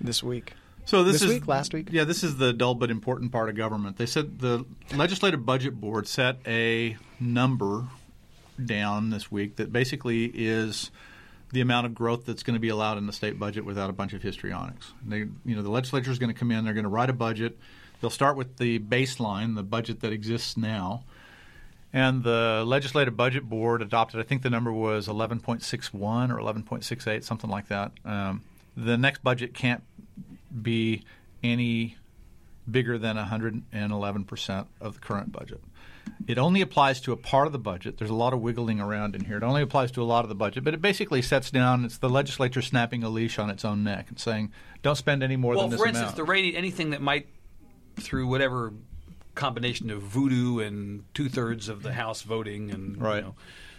this 0.00 0.22
week? 0.22 0.54
So 0.86 1.04
this, 1.04 1.14
This 1.14 1.22
is 1.24 1.28
week? 1.28 1.46
Last 1.46 1.74
week? 1.74 1.88
Yeah, 1.90 2.04
this 2.04 2.24
is 2.24 2.36
the 2.38 2.54
dull 2.54 2.74
but 2.74 2.90
important 2.90 3.32
part 3.32 3.50
of 3.50 3.54
government. 3.56 3.98
They 3.98 4.06
said 4.06 4.38
the 4.38 4.64
legislative 4.94 5.44
budget 5.44 5.78
board 5.78 6.08
set 6.08 6.38
a 6.46 6.96
number 7.20 7.84
down 8.64 9.10
this 9.10 9.30
week 9.30 9.56
that 9.56 9.72
basically 9.72 10.24
is 10.26 10.90
the 11.52 11.60
amount 11.60 11.86
of 11.86 11.94
growth 11.94 12.26
that's 12.26 12.42
going 12.42 12.54
to 12.54 12.60
be 12.60 12.68
allowed 12.68 12.98
in 12.98 13.06
the 13.06 13.12
state 13.12 13.38
budget 13.38 13.64
without 13.64 13.88
a 13.88 13.92
bunch 13.92 14.12
of 14.12 14.22
histrionics. 14.22 14.92
They, 15.06 15.18
you 15.18 15.56
know, 15.56 15.62
the 15.62 15.70
legislature 15.70 16.10
is 16.10 16.18
going 16.18 16.32
to 16.32 16.38
come 16.38 16.50
in. 16.50 16.64
They're 16.64 16.74
going 16.74 16.84
to 16.84 16.90
write 16.90 17.10
a 17.10 17.14
budget. 17.14 17.58
They'll 18.00 18.10
start 18.10 18.36
with 18.36 18.56
the 18.58 18.78
baseline, 18.78 19.54
the 19.54 19.62
budget 19.62 20.00
that 20.00 20.12
exists 20.12 20.56
now. 20.56 21.04
And 21.92 22.24
the 22.24 22.64
legislative 22.66 23.16
budget 23.16 23.48
board 23.48 23.80
adopted, 23.80 24.20
I 24.20 24.24
think 24.24 24.42
the 24.42 24.50
number 24.50 24.72
was 24.72 25.08
11.61 25.08 26.30
or 26.30 26.36
11.68, 26.36 27.24
something 27.24 27.48
like 27.48 27.68
that. 27.68 27.92
Um, 28.04 28.42
the 28.76 28.98
next 28.98 29.22
budget 29.22 29.54
can't 29.54 29.82
be 30.62 31.04
any 31.42 31.96
bigger 32.70 32.98
than 32.98 33.16
111% 33.16 34.66
of 34.80 34.94
the 34.94 35.00
current 35.00 35.32
budget. 35.32 35.60
It 36.26 36.38
only 36.38 36.60
applies 36.60 37.00
to 37.02 37.12
a 37.12 37.16
part 37.16 37.46
of 37.46 37.52
the 37.52 37.58
budget. 37.58 37.98
There's 37.98 38.10
a 38.10 38.14
lot 38.14 38.32
of 38.32 38.40
wiggling 38.40 38.80
around 38.80 39.14
in 39.14 39.24
here. 39.24 39.36
It 39.36 39.42
only 39.44 39.62
applies 39.62 39.92
to 39.92 40.02
a 40.02 40.04
lot 40.04 40.24
of 40.24 40.28
the 40.28 40.34
budget, 40.34 40.64
but 40.64 40.74
it 40.74 40.82
basically 40.82 41.22
sets 41.22 41.50
down 41.52 41.84
it's 41.84 41.98
the 41.98 42.08
legislature 42.08 42.62
snapping 42.62 43.04
a 43.04 43.08
leash 43.08 43.38
on 43.38 43.48
its 43.48 43.64
own 43.64 43.84
neck 43.84 44.06
and 44.08 44.18
saying, 44.18 44.50
don't 44.82 44.96
spend 44.96 45.22
any 45.22 45.36
more 45.36 45.54
Well, 45.54 45.62
than 45.62 45.70
this 45.70 45.78
Well, 45.78 45.84
for 45.84 45.88
instance, 45.88 46.06
amount. 46.08 46.16
the 46.16 46.24
rating 46.24 46.56
anything 46.56 46.90
that 46.90 47.00
might, 47.00 47.28
through 47.96 48.26
whatever 48.26 48.72
combination 49.36 49.90
of 49.90 50.02
voodoo 50.02 50.58
and 50.60 51.04
two 51.14 51.28
thirds 51.28 51.68
of 51.68 51.82
the 51.82 51.92
House 51.92 52.22
voting 52.22 52.70
and 52.72 53.00
Right. 53.00 53.16
you 53.16 53.22
know, 53.22 53.34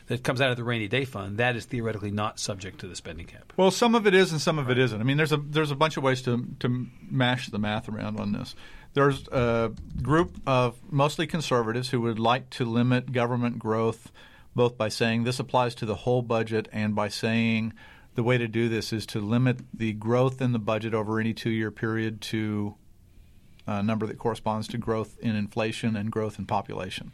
that 0.07 0.23
comes 0.23 0.39
out 0.39 0.49
of 0.49 0.55
the 0.55 0.63
rainy 0.63 0.87
day 0.87 1.03
fund, 1.03 1.37
that 1.39 1.55
is 1.57 1.65
theoretically 1.65 2.11
not 2.11 2.39
subject 2.39 2.79
to 2.79 2.87
the 2.87 2.95
spending 2.95 3.25
cap. 3.25 3.51
Well, 3.57 3.71
some 3.71 3.93
of 3.93 4.07
it 4.07 4.13
is, 4.13 4.31
and 4.31 4.39
some 4.39 4.57
of 4.57 4.69
it 4.69 4.77
isn't. 4.77 5.01
I 5.01 5.03
mean, 5.03 5.17
there's 5.17 5.33
a 5.33 5.37
there's 5.37 5.71
a 5.71 5.75
bunch 5.75 5.97
of 5.97 6.03
ways 6.03 6.21
to 6.21 6.47
to 6.59 6.87
mash 7.09 7.47
the 7.49 7.59
math 7.59 7.89
around 7.89 8.17
on 8.19 8.31
this. 8.31 8.55
There's 8.97 9.27
a 9.27 9.73
group 10.01 10.41
of 10.47 10.79
mostly 10.91 11.27
conservatives 11.27 11.89
who 11.89 12.01
would 12.01 12.17
like 12.17 12.49
to 12.49 12.65
limit 12.65 13.11
government 13.11 13.59
growth, 13.59 14.11
both 14.55 14.75
by 14.75 14.89
saying 14.89 15.23
this 15.23 15.39
applies 15.39 15.75
to 15.75 15.85
the 15.85 15.93
whole 15.93 16.23
budget 16.23 16.67
and 16.73 16.95
by 16.95 17.09
saying 17.09 17.73
the 18.15 18.23
way 18.23 18.39
to 18.39 18.47
do 18.47 18.67
this 18.67 18.91
is 18.91 19.05
to 19.05 19.21
limit 19.21 19.59
the 19.71 19.93
growth 19.93 20.41
in 20.41 20.51
the 20.51 20.57
budget 20.57 20.95
over 20.95 21.19
any 21.19 21.31
two-year 21.31 21.69
period 21.69 22.21
to 22.21 22.73
a 23.67 23.83
number 23.83 24.07
that 24.07 24.17
corresponds 24.17 24.67
to 24.69 24.79
growth 24.79 25.19
in 25.19 25.35
inflation 25.35 25.95
and 25.95 26.11
growth 26.11 26.39
in 26.39 26.47
population. 26.47 27.11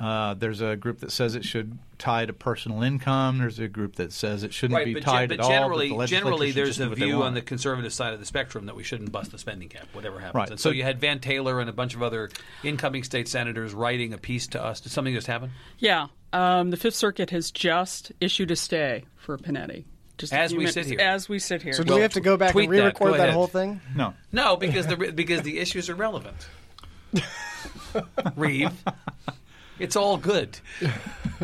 Uh, 0.00 0.34
there's 0.34 0.60
a 0.60 0.74
group 0.74 0.98
that 1.00 1.12
says 1.12 1.36
it 1.36 1.44
should 1.44 1.78
tie 1.98 2.26
to 2.26 2.32
personal 2.32 2.82
income. 2.82 3.38
There's 3.38 3.60
a 3.60 3.68
group 3.68 3.96
that 3.96 4.12
says 4.12 4.42
it 4.42 4.52
shouldn't 4.52 4.84
be 4.84 4.94
but, 4.94 5.02
tied 5.04 5.28
but 5.28 5.38
at 5.38 5.44
all. 5.44 5.50
generally, 5.50 5.88
that 5.90 5.96
the 5.98 6.06
generally, 6.06 6.50
there's 6.50 6.80
a 6.80 6.88
view 6.88 7.22
on 7.22 7.34
the 7.34 7.42
conservative 7.42 7.92
side 7.92 8.12
of 8.12 8.18
the 8.18 8.26
spectrum 8.26 8.66
that 8.66 8.74
we 8.74 8.82
shouldn't 8.82 9.12
bust 9.12 9.30
the 9.30 9.38
spending 9.38 9.68
cap, 9.68 9.86
whatever 9.92 10.18
happens. 10.18 10.34
Right. 10.34 10.50
And 10.50 10.58
so, 10.58 10.70
So- 10.70 10.74
you 10.74 10.82
had 10.82 10.98
Van 11.00 11.20
Taylor 11.20 11.60
and 11.60 11.70
a 11.70 11.72
bunch 11.72 11.94
of 11.94 12.02
other 12.02 12.30
incoming 12.64 13.04
state 13.04 13.28
senators 13.28 13.72
writing 13.72 14.12
a 14.12 14.18
piece 14.18 14.48
to 14.48 14.62
us. 14.62 14.80
Did 14.80 14.90
something 14.90 15.14
just 15.14 15.28
happen? 15.28 15.52
Yeah, 15.78 16.08
um, 16.32 16.70
the 16.70 16.76
Fifth 16.76 16.96
Circuit 16.96 17.30
has 17.30 17.52
just 17.52 18.10
issued 18.20 18.50
a 18.50 18.56
stay 18.56 19.04
for 19.16 19.38
Panetti. 19.38 19.84
Just 20.18 20.32
As 20.32 20.52
we 20.52 20.58
minutes- 20.58 20.74
sit 20.74 20.86
here. 20.86 20.98
As 21.00 21.28
we 21.28 21.38
sit 21.38 21.62
here. 21.62 21.72
So 21.72 21.84
do 21.84 21.94
we 21.94 22.00
have 22.00 22.14
to 22.14 22.20
go 22.20 22.36
back 22.36 22.54
and 22.54 22.68
re-record 22.68 23.12
Go 23.12 23.16
that, 23.18 23.32
whole 23.32 23.46
thing? 23.48 23.80
No. 23.94 24.14
No, 24.32 24.56
because 24.56 24.86
the 24.88 24.96
because 24.96 25.42
the 25.42 25.58
issues 25.58 25.88
are 25.88 25.94
relevant. 25.94 26.48
Reeve, 28.36 28.72
it's 29.78 29.96
all 29.96 30.16
good. 30.16 30.58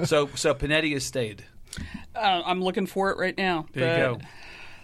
So 0.04 0.28
so 0.34 0.54
Panetti 0.54 0.92
has 0.92 1.04
stayed. 1.04 1.44
Uh, 2.14 2.42
I'm 2.44 2.62
looking 2.62 2.86
for 2.86 3.10
it 3.10 3.18
right 3.18 3.36
now. 3.36 3.66
There 3.72 3.96
you 3.96 4.18
go. 4.18 4.20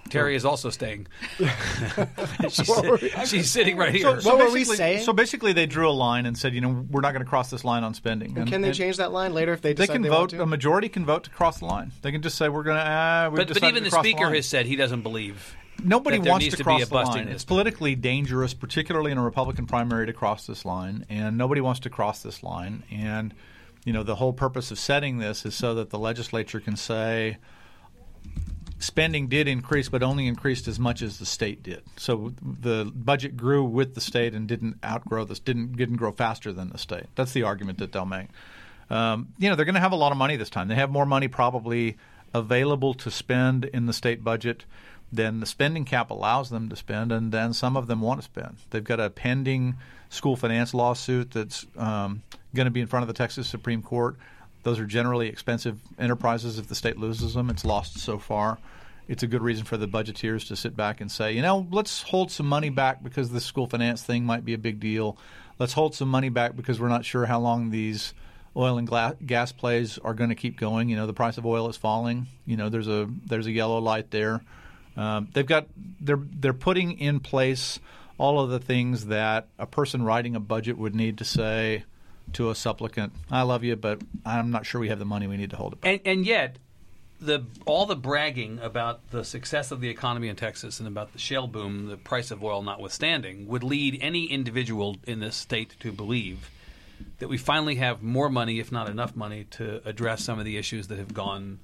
Terri 0.08 0.34
is 0.34 0.44
also 0.44 0.70
staying. 0.70 1.08
she's, 2.48 3.28
she's 3.28 3.50
sitting 3.50 3.76
right 3.76 3.94
here. 3.94 4.20
What 4.20 4.38
were 4.38 4.50
we 4.50 4.64
saying? 4.64 5.04
So 5.04 5.12
basically, 5.12 5.52
they 5.52 5.66
drew 5.66 5.88
a 5.88 5.90
line 5.90 6.26
and 6.26 6.38
said, 6.38 6.54
you 6.54 6.60
know, 6.60 6.86
we're 6.90 7.00
not 7.00 7.12
going 7.12 7.24
to 7.24 7.28
cross 7.28 7.50
this 7.50 7.64
line 7.64 7.82
on 7.82 7.94
spending. 7.94 8.36
And 8.38 8.48
can 8.48 8.60
they 8.60 8.72
change 8.72 8.98
that 8.98 9.12
line 9.12 9.34
later 9.34 9.52
if 9.52 9.62
they 9.62 9.74
decide 9.74 9.76
They 9.76 9.84
decide 9.86 9.92
can 9.94 10.02
they 10.02 10.08
can 10.08 10.14
vote. 10.14 10.18
want 10.18 10.30
to? 10.30 10.42
A 10.42 10.46
majority 10.46 10.88
can 10.88 11.04
vote 11.04 11.24
to 11.24 11.30
cross 11.30 11.58
the 11.58 11.66
line. 11.66 11.92
They 12.02 12.12
can 12.12 12.22
just 12.22 12.38
say 12.38 12.48
we're 12.48 12.62
going 12.62 12.76
to. 12.76 12.88
Uh, 12.88 13.30
we 13.32 13.36
but, 13.38 13.48
but 13.48 13.56
even 13.64 13.74
to 13.74 13.80
the 13.80 13.90
cross 13.90 14.04
speaker 14.04 14.24
line. 14.26 14.34
has 14.34 14.46
said 14.46 14.66
he 14.66 14.76
doesn't 14.76 15.02
believe. 15.02 15.56
Nobody 15.82 16.18
wants 16.18 16.46
to 16.48 16.56
to 16.56 16.64
cross 16.64 16.88
the 16.88 16.94
line. 16.94 17.28
It's 17.28 17.44
politically 17.44 17.94
dangerous, 17.94 18.54
particularly 18.54 19.12
in 19.12 19.18
a 19.18 19.22
Republican 19.22 19.66
primary, 19.66 20.06
to 20.06 20.12
cross 20.12 20.46
this 20.46 20.64
line, 20.64 21.06
and 21.08 21.36
nobody 21.36 21.60
wants 21.60 21.80
to 21.80 21.90
cross 21.90 22.22
this 22.22 22.42
line. 22.42 22.82
And 22.90 23.34
you 23.84 23.92
know, 23.92 24.02
the 24.02 24.16
whole 24.16 24.32
purpose 24.32 24.70
of 24.70 24.78
setting 24.78 25.18
this 25.18 25.46
is 25.46 25.54
so 25.54 25.74
that 25.74 25.90
the 25.90 25.98
legislature 25.98 26.60
can 26.60 26.76
say 26.76 27.38
spending 28.78 29.28
did 29.28 29.48
increase, 29.48 29.88
but 29.88 30.02
only 30.02 30.26
increased 30.26 30.68
as 30.68 30.78
much 30.78 31.02
as 31.02 31.18
the 31.18 31.26
state 31.26 31.62
did. 31.62 31.82
So 31.96 32.32
the 32.42 32.90
budget 32.94 33.36
grew 33.36 33.64
with 33.64 33.94
the 33.94 34.00
state 34.00 34.34
and 34.34 34.46
didn't 34.48 34.78
outgrow 34.84 35.24
this, 35.24 35.38
didn't 35.38 35.76
didn't 35.76 35.96
grow 35.96 36.12
faster 36.12 36.52
than 36.52 36.70
the 36.70 36.78
state. 36.78 37.06
That's 37.14 37.32
the 37.32 37.44
argument 37.44 37.78
that 37.78 37.92
they'll 37.92 38.04
make. 38.04 38.28
Um, 38.90 39.28
you 39.38 39.48
know, 39.48 39.56
they're 39.56 39.64
going 39.64 39.74
to 39.74 39.80
have 39.80 39.92
a 39.92 39.96
lot 39.96 40.12
of 40.12 40.18
money 40.18 40.36
this 40.36 40.50
time. 40.50 40.68
They 40.68 40.74
have 40.76 40.90
more 40.90 41.06
money 41.06 41.28
probably 41.28 41.96
available 42.34 42.94
to 42.94 43.10
spend 43.10 43.64
in 43.64 43.86
the 43.86 43.92
state 43.92 44.22
budget 44.22 44.64
than 45.16 45.40
the 45.40 45.46
spending 45.46 45.84
cap 45.84 46.10
allows 46.10 46.50
them 46.50 46.68
to 46.68 46.76
spend, 46.76 47.12
and 47.12 47.32
then 47.32 47.52
some 47.52 47.76
of 47.76 47.86
them 47.86 48.00
want 48.00 48.20
to 48.20 48.24
spend. 48.24 48.56
They've 48.70 48.84
got 48.84 49.00
a 49.00 49.10
pending 49.10 49.76
school 50.08 50.36
finance 50.36 50.72
lawsuit 50.74 51.32
that's 51.32 51.66
um, 51.76 52.22
going 52.54 52.66
to 52.66 52.70
be 52.70 52.80
in 52.80 52.86
front 52.86 53.02
of 53.02 53.08
the 53.08 53.14
Texas 53.14 53.48
Supreme 53.48 53.82
Court. 53.82 54.16
Those 54.62 54.78
are 54.78 54.86
generally 54.86 55.28
expensive 55.28 55.78
enterprises. 55.98 56.58
If 56.58 56.68
the 56.68 56.74
state 56.74 56.98
loses 56.98 57.34
them, 57.34 57.50
it's 57.50 57.64
lost 57.64 57.98
so 57.98 58.18
far. 58.18 58.58
It's 59.08 59.22
a 59.22 59.28
good 59.28 59.42
reason 59.42 59.64
for 59.64 59.76
the 59.76 59.86
budgeteers 59.86 60.48
to 60.48 60.56
sit 60.56 60.76
back 60.76 61.00
and 61.00 61.10
say, 61.10 61.32
you 61.32 61.42
know, 61.42 61.66
let's 61.70 62.02
hold 62.02 62.32
some 62.32 62.46
money 62.46 62.70
back 62.70 63.04
because 63.04 63.30
the 63.30 63.40
school 63.40 63.68
finance 63.68 64.02
thing 64.02 64.24
might 64.24 64.44
be 64.44 64.54
a 64.54 64.58
big 64.58 64.80
deal. 64.80 65.16
Let's 65.58 65.72
hold 65.72 65.94
some 65.94 66.08
money 66.08 66.28
back 66.28 66.56
because 66.56 66.80
we're 66.80 66.88
not 66.88 67.04
sure 67.04 67.26
how 67.26 67.38
long 67.38 67.70
these 67.70 68.14
oil 68.56 68.78
and 68.78 68.88
gla- 68.88 69.16
gas 69.24 69.52
plays 69.52 69.98
are 69.98 70.14
going 70.14 70.30
to 70.30 70.36
keep 70.36 70.58
going. 70.58 70.88
You 70.88 70.96
know, 70.96 71.06
the 71.06 71.12
price 71.12 71.38
of 71.38 71.46
oil 71.46 71.68
is 71.68 71.76
falling. 71.76 72.26
You 72.46 72.56
know, 72.56 72.68
there's 72.68 72.88
a 72.88 73.08
there's 73.26 73.46
a 73.46 73.52
yellow 73.52 73.78
light 73.78 74.10
there. 74.10 74.42
Um, 74.96 75.28
they've 75.32 75.46
got 75.46 75.66
they're 76.00 76.20
they're 76.20 76.52
putting 76.52 76.98
in 76.98 77.20
place 77.20 77.78
all 78.18 78.40
of 78.40 78.50
the 78.50 78.58
things 78.58 79.06
that 79.06 79.48
a 79.58 79.66
person 79.66 80.02
writing 80.02 80.34
a 80.34 80.40
budget 80.40 80.78
would 80.78 80.94
need 80.94 81.18
to 81.18 81.24
say 81.24 81.84
to 82.32 82.50
a 82.50 82.54
supplicant. 82.54 83.12
I 83.30 83.42
love 83.42 83.62
you, 83.62 83.76
but 83.76 84.00
I'm 84.24 84.50
not 84.50 84.66
sure 84.66 84.80
we 84.80 84.88
have 84.88 84.98
the 84.98 85.04
money 85.04 85.26
we 85.26 85.36
need 85.36 85.50
to 85.50 85.56
hold 85.56 85.74
it. 85.74 85.80
Back. 85.82 85.90
And, 85.90 86.00
and 86.18 86.26
yet, 86.26 86.56
the 87.20 87.44
all 87.64 87.86
the 87.86 87.96
bragging 87.96 88.58
about 88.60 89.10
the 89.10 89.24
success 89.24 89.70
of 89.70 89.80
the 89.80 89.88
economy 89.88 90.28
in 90.28 90.36
Texas 90.36 90.78
and 90.78 90.88
about 90.88 91.12
the 91.12 91.18
shale 91.18 91.46
boom, 91.46 91.86
the 91.86 91.96
price 91.96 92.30
of 92.30 92.42
oil 92.42 92.62
notwithstanding, 92.62 93.46
would 93.48 93.62
lead 93.62 93.98
any 94.00 94.24
individual 94.24 94.96
in 95.04 95.20
this 95.20 95.36
state 95.36 95.76
to 95.80 95.92
believe 95.92 96.50
that 97.18 97.28
we 97.28 97.36
finally 97.36 97.76
have 97.76 98.02
more 98.02 98.28
money, 98.28 98.58
if 98.58 98.72
not 98.72 98.88
enough 98.88 99.14
money, 99.14 99.44
to 99.50 99.86
address 99.86 100.24
some 100.24 100.38
of 100.38 100.44
the 100.44 100.56
issues 100.56 100.88
that 100.88 100.98
have 100.98 101.12
gone 101.12 101.58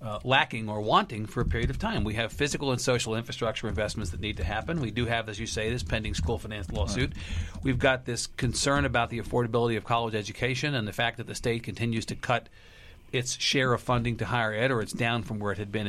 uh, 0.00 0.18
lacking 0.24 0.68
or 0.68 0.80
wanting 0.80 1.26
for 1.26 1.40
a 1.40 1.44
period 1.44 1.70
of 1.70 1.78
time. 1.78 2.04
We 2.04 2.14
have 2.14 2.32
physical 2.32 2.70
and 2.70 2.80
social 2.80 3.16
infrastructure 3.16 3.68
investments 3.68 4.10
that 4.12 4.20
need 4.20 4.36
to 4.36 4.44
happen. 4.44 4.80
We 4.80 4.90
do 4.90 5.06
have, 5.06 5.28
as 5.28 5.40
you 5.40 5.46
say, 5.46 5.70
this 5.70 5.82
pending 5.82 6.14
school 6.14 6.38
finance 6.38 6.70
lawsuit. 6.70 7.12
We've 7.62 7.78
got 7.78 8.04
this 8.04 8.26
concern 8.26 8.84
about 8.84 9.10
the 9.10 9.20
affordability 9.20 9.76
of 9.76 9.84
college 9.84 10.14
education 10.14 10.74
and 10.74 10.86
the 10.86 10.92
fact 10.92 11.16
that 11.16 11.26
the 11.26 11.34
state 11.34 11.64
continues 11.64 12.06
to 12.06 12.14
cut 12.14 12.48
its 13.10 13.38
share 13.40 13.72
of 13.72 13.80
funding 13.80 14.18
to 14.18 14.26
higher 14.26 14.52
ed, 14.52 14.70
or 14.70 14.82
it's 14.82 14.92
down 14.92 15.22
from 15.22 15.38
where 15.38 15.52
it 15.52 15.58
had 15.58 15.72
been 15.72 15.86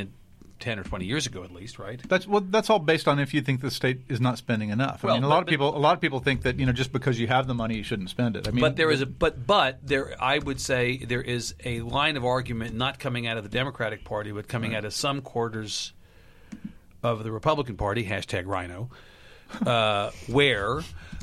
10 0.59 0.79
or 0.79 0.83
20 0.83 1.05
years 1.05 1.25
ago, 1.25 1.43
at 1.43 1.51
least, 1.51 1.79
right? 1.79 2.01
That's 2.07 2.27
well. 2.27 2.41
That's 2.41 2.69
all 2.69 2.79
based 2.79 3.07
on 3.07 3.19
if 3.19 3.33
you 3.33 3.41
think 3.41 3.61
the 3.61 3.71
state 3.71 4.01
is 4.09 4.19
not 4.19 4.37
spending 4.37 4.69
enough. 4.69 5.03
I 5.03 5.07
Well, 5.07 5.15
mean, 5.15 5.23
a 5.23 5.27
but- 5.27 5.29
lot 5.29 5.41
of 5.43 5.47
people. 5.47 5.75
A 5.75 5.79
lot 5.79 5.93
of 5.93 6.01
people 6.01 6.19
think 6.19 6.41
that 6.43 6.59
you 6.59 6.65
know 6.65 6.71
just 6.71 6.91
because 6.91 7.19
you 7.19 7.27
have 7.27 7.47
the 7.47 7.53
money, 7.53 7.75
you 7.77 7.83
shouldn't 7.83 8.09
spend 8.09 8.35
it. 8.35 8.47
I 8.47 8.51
mean, 8.51 8.61
But 8.61 8.75
there 8.75 8.91
is 8.91 9.01
a 9.01 9.05
but 9.05 9.45
but 9.47 9.79
there 9.81 10.13
I 10.21 10.39
would 10.39 10.59
say 10.59 10.97
there 10.97 11.21
is 11.21 11.55
a 11.63 11.81
line 11.81 12.17
of 12.17 12.25
argument 12.25 12.75
not 12.75 12.99
coming 12.99 13.27
out 13.27 13.37
of 13.37 13.43
the 13.43 13.49
Democratic 13.49 14.03
Party 14.03 14.31
but 14.31 14.47
coming 14.47 14.75
out 14.75 14.85
of 14.85 14.93
some 14.93 15.21
quarters 15.21 15.93
of 17.03 17.23
the 17.23 17.31
Republican 17.31 17.77
Party 17.77 18.05
hashtag 18.05 18.45
RINO, 18.45 18.89
uh, 19.65 20.11
where 20.27 20.81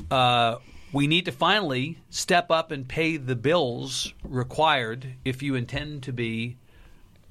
uh, 0.09 0.55
we 0.91 1.05
need 1.07 1.25
to 1.25 1.31
finally 1.31 1.99
step 2.09 2.49
up 2.49 2.71
and 2.71 2.87
pay 2.87 3.17
the 3.17 3.35
bills 3.35 4.13
required 4.23 5.13
if 5.23 5.43
you 5.43 5.53
intend 5.55 6.01
to 6.03 6.13
be 6.13 6.57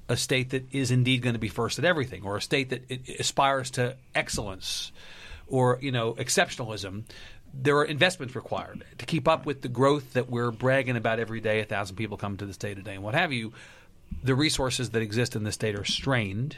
a 0.09 0.17
state 0.17 0.51
that 0.51 0.73
is 0.73 0.91
indeed 0.91 1.21
going 1.21 1.33
to 1.33 1.39
be 1.39 1.49
first 1.49 1.79
at 1.79 1.85
everything, 1.85 2.23
or 2.23 2.37
a 2.37 2.41
state 2.41 2.69
that 2.69 2.89
aspires 3.19 3.71
to 3.71 3.95
excellence, 4.15 4.91
or 5.47 5.79
you 5.81 5.91
know 5.91 6.13
exceptionalism. 6.13 7.03
There 7.53 7.77
are 7.77 7.85
investments 7.85 8.35
required 8.35 8.83
to 8.97 9.05
keep 9.05 9.27
up 9.27 9.45
with 9.45 9.61
the 9.61 9.69
growth 9.69 10.13
that 10.13 10.29
we're 10.29 10.51
bragging 10.51 10.95
about 10.95 11.19
every 11.19 11.41
day. 11.41 11.61
A 11.61 11.65
thousand 11.65 11.95
people 11.95 12.17
come 12.17 12.37
to 12.37 12.45
the 12.45 12.53
state 12.53 12.77
a 12.77 12.81
day, 12.81 12.95
and 12.95 13.03
what 13.03 13.15
have 13.15 13.31
you. 13.31 13.53
The 14.23 14.35
resources 14.35 14.91
that 14.91 15.01
exist 15.01 15.35
in 15.35 15.43
the 15.43 15.51
state 15.51 15.77
are 15.77 15.83
strained, 15.83 16.57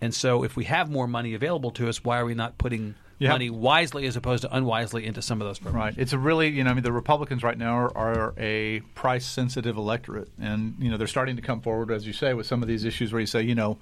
and 0.00 0.14
so 0.14 0.44
if 0.44 0.54
we 0.54 0.64
have 0.64 0.90
more 0.90 1.06
money 1.06 1.34
available 1.34 1.70
to 1.72 1.88
us, 1.88 2.04
why 2.04 2.18
are 2.18 2.26
we 2.26 2.34
not 2.34 2.58
putting 2.58 2.94
You 3.18 3.26
have- 3.26 3.34
money 3.34 3.50
wisely 3.50 4.06
as 4.06 4.16
opposed 4.16 4.42
to 4.42 4.54
unwisely 4.56 5.04
into 5.06 5.22
some 5.22 5.40
of 5.40 5.46
those 5.48 5.58
programs? 5.58 5.96
Right. 5.96 6.02
It's 6.02 6.12
a 6.12 6.18
really, 6.18 6.48
you 6.48 6.62
know, 6.64 6.70
I 6.70 6.74
mean, 6.74 6.84
the 6.84 6.92
Republicans 6.92 7.42
right 7.42 7.58
now 7.58 7.74
are, 7.74 7.96
are 7.96 8.34
a 8.38 8.80
price 8.94 9.26
sensitive 9.26 9.76
electorate. 9.76 10.28
And, 10.40 10.74
you 10.78 10.90
know, 10.90 10.96
they're 10.96 11.06
starting 11.08 11.36
to 11.36 11.42
come 11.42 11.60
forward, 11.60 11.90
as 11.90 12.06
you 12.06 12.12
say, 12.12 12.32
with 12.34 12.46
some 12.46 12.62
of 12.62 12.68
these 12.68 12.84
issues 12.84 13.12
where 13.12 13.20
you 13.20 13.26
say, 13.26 13.42
you 13.42 13.54
know, 13.54 13.78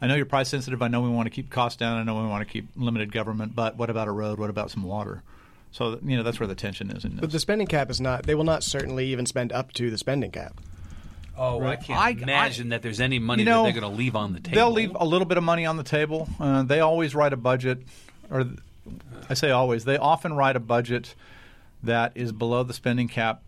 I 0.00 0.06
know 0.06 0.14
you're 0.14 0.26
price 0.26 0.48
sensitive. 0.48 0.80
I 0.80 0.88
know 0.88 1.00
we 1.00 1.08
want 1.10 1.26
to 1.26 1.30
keep 1.30 1.50
costs 1.50 1.76
down. 1.76 1.98
I 1.98 2.02
know 2.02 2.20
we 2.22 2.28
want 2.28 2.46
to 2.46 2.50
keep 2.52 2.68
limited 2.76 3.12
government. 3.12 3.54
But 3.54 3.76
what 3.76 3.90
about 3.90 4.08
a 4.08 4.12
road? 4.12 4.38
What 4.38 4.48
about 4.48 4.70
some 4.70 4.84
water? 4.84 5.22
So, 5.72 5.98
you 6.02 6.16
know, 6.16 6.22
that's 6.22 6.40
where 6.40 6.46
the 6.46 6.54
tension 6.54 6.90
is 6.90 7.04
in 7.04 7.12
this. 7.16 7.20
But 7.20 7.30
the 7.32 7.40
spending 7.40 7.66
cap 7.66 7.90
is 7.90 8.00
not. 8.00 8.22
They 8.22 8.34
will 8.34 8.44
not 8.44 8.62
certainly 8.62 9.08
even 9.08 9.26
spend 9.26 9.52
up 9.52 9.72
to 9.74 9.90
the 9.90 9.98
spending 9.98 10.30
cap. 10.30 10.54
Oh, 11.36 11.62
I 11.64 11.76
can't 11.76 11.98
I- 12.00 12.10
imagine 12.10 12.70
that 12.70 12.82
there's 12.82 13.00
any 13.00 13.18
money 13.18 13.42
you 13.42 13.46
know, 13.46 13.64
that 13.64 13.72
they're 13.72 13.80
going 13.80 13.92
to 13.92 13.98
leave 13.98 14.16
on 14.16 14.32
the 14.32 14.40
table. 14.40 14.54
They'll 14.54 14.70
leave 14.72 14.96
a 14.98 15.04
little 15.04 15.26
bit 15.26 15.36
of 15.36 15.44
money 15.44 15.66
on 15.66 15.76
the 15.76 15.82
table. 15.84 16.28
Uh, 16.40 16.62
they 16.62 16.80
always 16.80 17.14
write 17.14 17.32
a 17.32 17.36
budget, 17.36 17.82
or 18.30 18.44
th- 18.44 18.56
I 19.28 19.34
say 19.34 19.50
always, 19.50 19.84
they 19.84 19.96
often 19.96 20.32
write 20.34 20.56
a 20.56 20.60
budget 20.60 21.14
that 21.82 22.12
is 22.14 22.32
below 22.32 22.62
the 22.62 22.74
spending 22.74 23.08
cap 23.08 23.42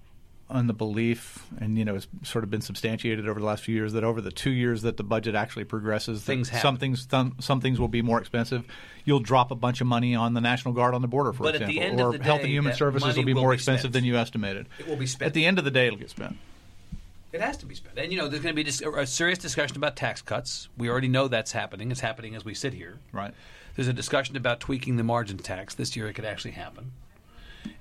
on 0.48 0.66
the 0.66 0.72
belief, 0.72 1.46
and 1.60 1.78
you 1.78 1.84
know, 1.84 1.94
it's 1.94 2.08
sort 2.24 2.42
of 2.42 2.50
been 2.50 2.60
substantiated 2.60 3.28
over 3.28 3.38
the 3.38 3.46
last 3.46 3.62
few 3.62 3.74
years 3.74 3.92
that 3.92 4.02
over 4.02 4.20
the 4.20 4.32
two 4.32 4.50
years 4.50 4.82
that 4.82 4.96
the 4.96 5.04
budget 5.04 5.36
actually 5.36 5.62
progresses, 5.64 6.24
Things 6.24 6.48
happen. 6.48 6.62
some 6.62 6.76
things 6.76 7.06
some, 7.08 7.36
some 7.38 7.60
things 7.60 7.78
will 7.78 7.86
be 7.88 8.02
more 8.02 8.18
expensive. 8.18 8.64
You'll 9.04 9.20
drop 9.20 9.52
a 9.52 9.54
bunch 9.54 9.80
of 9.80 9.86
money 9.86 10.16
on 10.16 10.34
the 10.34 10.40
National 10.40 10.74
Guard 10.74 10.92
on 10.92 11.02
the 11.02 11.08
border, 11.08 11.32
for 11.32 11.44
But 11.44 11.54
at 11.56 11.68
the 11.68 11.78
example, 11.78 12.14
or 12.16 12.18
Health 12.22 12.40
and 12.40 12.50
Human 12.50 12.74
Services 12.74 13.16
will 13.16 13.24
be 13.24 13.32
will 13.32 13.42
more 13.42 13.50
be 13.52 13.54
expensive 13.54 13.82
spent. 13.82 13.92
than 13.92 14.04
you 14.04 14.16
estimated. 14.16 14.66
It 14.80 14.88
will 14.88 14.96
be 14.96 15.06
spent. 15.06 15.28
At 15.28 15.34
the 15.34 15.46
end 15.46 15.58
of 15.58 15.64
the 15.64 15.70
day, 15.70 15.86
it'll 15.86 15.98
get 15.98 16.10
spent. 16.10 16.36
It 17.32 17.40
has 17.40 17.56
to 17.58 17.66
be 17.66 17.76
spent. 17.76 17.96
And, 17.96 18.10
you 18.10 18.18
know, 18.18 18.26
there's 18.26 18.42
going 18.42 18.56
to 18.56 18.64
be 18.64 18.68
a 18.68 19.06
serious 19.06 19.38
discussion 19.38 19.76
about 19.76 19.94
tax 19.94 20.20
cuts. 20.20 20.68
We 20.76 20.88
already 20.90 21.06
know 21.06 21.28
that's 21.28 21.52
happening. 21.52 21.92
It's 21.92 22.00
happening 22.00 22.34
as 22.34 22.44
we 22.44 22.54
sit 22.54 22.74
here. 22.74 22.98
Right. 23.12 23.32
There's 23.80 23.88
a 23.88 23.94
discussion 23.94 24.36
about 24.36 24.60
tweaking 24.60 24.98
the 24.98 25.02
margin 25.02 25.38
tax. 25.38 25.74
This 25.74 25.96
year 25.96 26.06
it 26.06 26.12
could 26.12 26.26
actually 26.26 26.50
happen. 26.50 26.92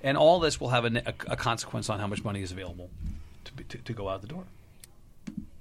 And 0.02 0.16
all 0.16 0.40
this 0.40 0.58
will 0.58 0.70
have 0.70 0.86
a, 0.86 1.00
a, 1.06 1.34
a 1.34 1.36
consequence 1.36 1.90
on 1.90 2.00
how 2.00 2.08
much 2.08 2.24
money 2.24 2.42
is 2.42 2.54
available 2.54 2.90
to, 3.44 3.52
be, 3.52 3.66
to, 3.66 3.80
to 3.80 3.92
go 3.92 4.08
out 4.08 4.22
the 4.22 4.28
door. 4.28 4.46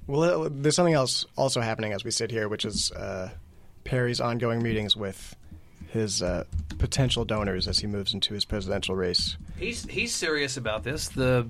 Well, 0.06 0.44
uh, 0.44 0.48
there's 0.48 0.76
something 0.76 0.94
else 0.94 1.26
also 1.34 1.60
happening 1.60 1.92
as 1.92 2.04
we 2.04 2.12
sit 2.12 2.30
here, 2.30 2.48
which 2.48 2.64
is 2.64 2.92
uh, 2.92 3.30
Perry's 3.82 4.20
ongoing 4.20 4.62
meetings 4.62 4.96
with 4.96 5.34
his 5.88 6.22
uh, 6.22 6.44
potential 6.78 7.24
donors 7.24 7.66
as 7.66 7.80
he 7.80 7.88
moves 7.88 8.14
into 8.14 8.32
his 8.32 8.44
presidential 8.44 8.94
race. 8.94 9.36
He's, 9.58 9.86
he's 9.86 10.14
serious 10.14 10.56
about 10.56 10.84
this. 10.84 11.08
The 11.08 11.48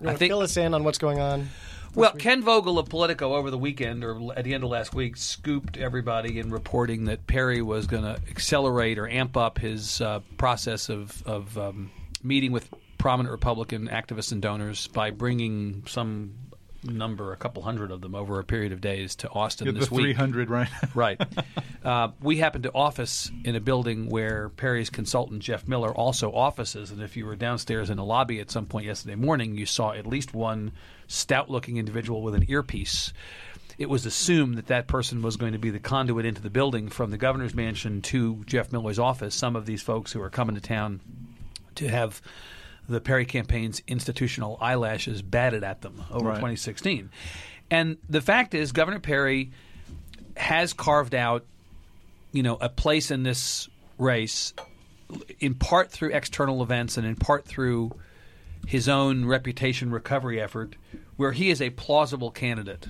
You 0.00 0.08
I 0.08 0.16
think 0.16 0.32
fill 0.32 0.40
us 0.40 0.56
in 0.56 0.74
on 0.74 0.82
what's 0.82 0.98
going 0.98 1.20
on? 1.20 1.50
Well, 1.94 2.12
Ken 2.12 2.42
Vogel 2.42 2.78
of 2.78 2.88
Politico 2.88 3.34
over 3.34 3.50
the 3.50 3.58
weekend 3.58 4.04
or 4.04 4.32
at 4.36 4.44
the 4.44 4.54
end 4.54 4.64
of 4.64 4.70
last 4.70 4.94
week 4.94 5.16
scooped 5.16 5.76
everybody 5.76 6.38
in 6.38 6.50
reporting 6.50 7.06
that 7.06 7.26
Perry 7.26 7.62
was 7.62 7.86
going 7.86 8.04
to 8.04 8.20
accelerate 8.28 8.98
or 8.98 9.08
amp 9.08 9.36
up 9.36 9.58
his 9.58 10.00
uh, 10.00 10.20
process 10.36 10.88
of, 10.88 11.22
of 11.26 11.56
um, 11.58 11.90
meeting 12.22 12.52
with 12.52 12.68
prominent 12.98 13.30
Republican 13.30 13.88
activists 13.88 14.32
and 14.32 14.42
donors 14.42 14.86
by 14.88 15.10
bringing 15.10 15.82
some 15.86 16.34
number, 16.84 17.32
a 17.32 17.36
couple 17.36 17.62
hundred 17.62 17.90
of 17.90 18.00
them, 18.00 18.14
over 18.14 18.38
a 18.38 18.44
period 18.44 18.72
of 18.72 18.80
days 18.80 19.16
to 19.16 19.28
Austin 19.30 19.66
The 19.66 19.72
this 19.72 19.90
week. 19.90 20.16
300, 20.16 20.50
right? 20.50 20.68
Right. 20.94 21.20
Uh, 21.84 22.08
we 22.20 22.38
happen 22.38 22.62
to 22.62 22.72
office 22.72 23.30
in 23.44 23.54
a 23.54 23.60
building 23.60 24.08
where 24.08 24.48
Perry's 24.48 24.90
consultant 24.90 25.42
Jeff 25.42 25.68
Miller 25.68 25.92
also 25.92 26.32
offices, 26.32 26.90
and 26.90 27.02
if 27.02 27.16
you 27.16 27.26
were 27.26 27.36
downstairs 27.36 27.90
in 27.90 27.96
the 27.96 28.04
lobby 28.04 28.40
at 28.40 28.50
some 28.50 28.66
point 28.66 28.86
yesterday 28.86 29.14
morning, 29.14 29.56
you 29.56 29.66
saw 29.66 29.92
at 29.92 30.06
least 30.06 30.34
one 30.34 30.72
stout-looking 31.06 31.76
individual 31.76 32.22
with 32.22 32.34
an 32.34 32.46
earpiece. 32.48 33.12
It 33.78 33.88
was 33.88 34.06
assumed 34.06 34.56
that 34.56 34.66
that 34.66 34.88
person 34.88 35.22
was 35.22 35.36
going 35.36 35.52
to 35.52 35.58
be 35.58 35.70
the 35.70 35.78
conduit 35.78 36.26
into 36.26 36.42
the 36.42 36.50
building 36.50 36.88
from 36.88 37.10
the 37.10 37.18
governor's 37.18 37.54
mansion 37.54 38.02
to 38.02 38.42
Jeff 38.44 38.72
Miller's 38.72 38.98
office. 38.98 39.34
Some 39.34 39.54
of 39.54 39.66
these 39.66 39.82
folks 39.82 40.12
who 40.12 40.20
are 40.20 40.30
coming 40.30 40.56
to 40.56 40.60
town 40.60 41.00
to 41.76 41.88
have 41.88 42.20
the 42.88 43.00
Perry 43.00 43.26
campaign's 43.26 43.82
institutional 43.86 44.56
eyelashes 44.60 45.22
batted 45.22 45.62
at 45.62 45.82
them 45.82 46.02
over 46.10 46.28
Right. 46.28 46.36
2016. 46.36 47.10
And 47.70 47.98
the 48.08 48.22
fact 48.22 48.54
is, 48.54 48.72
Governor 48.72 49.00
Perry 49.00 49.50
has 50.36 50.72
carved 50.72 51.14
out, 51.14 51.44
you 52.32 52.42
know, 52.42 52.56
a 52.60 52.68
place 52.68 53.10
in 53.10 53.24
this 53.24 53.68
race, 53.98 54.54
in 55.38 55.54
part 55.54 55.90
through 55.90 56.10
external 56.12 56.62
events 56.62 56.96
and 56.96 57.06
in 57.06 57.16
part 57.16 57.44
through 57.44 57.92
his 58.66 58.88
own 58.88 59.24
reputation 59.24 59.90
recovery 59.90 60.40
effort, 60.40 60.76
where 61.16 61.32
he 61.32 61.50
is 61.50 61.60
a 61.60 61.70
plausible 61.70 62.30
candidate. 62.30 62.88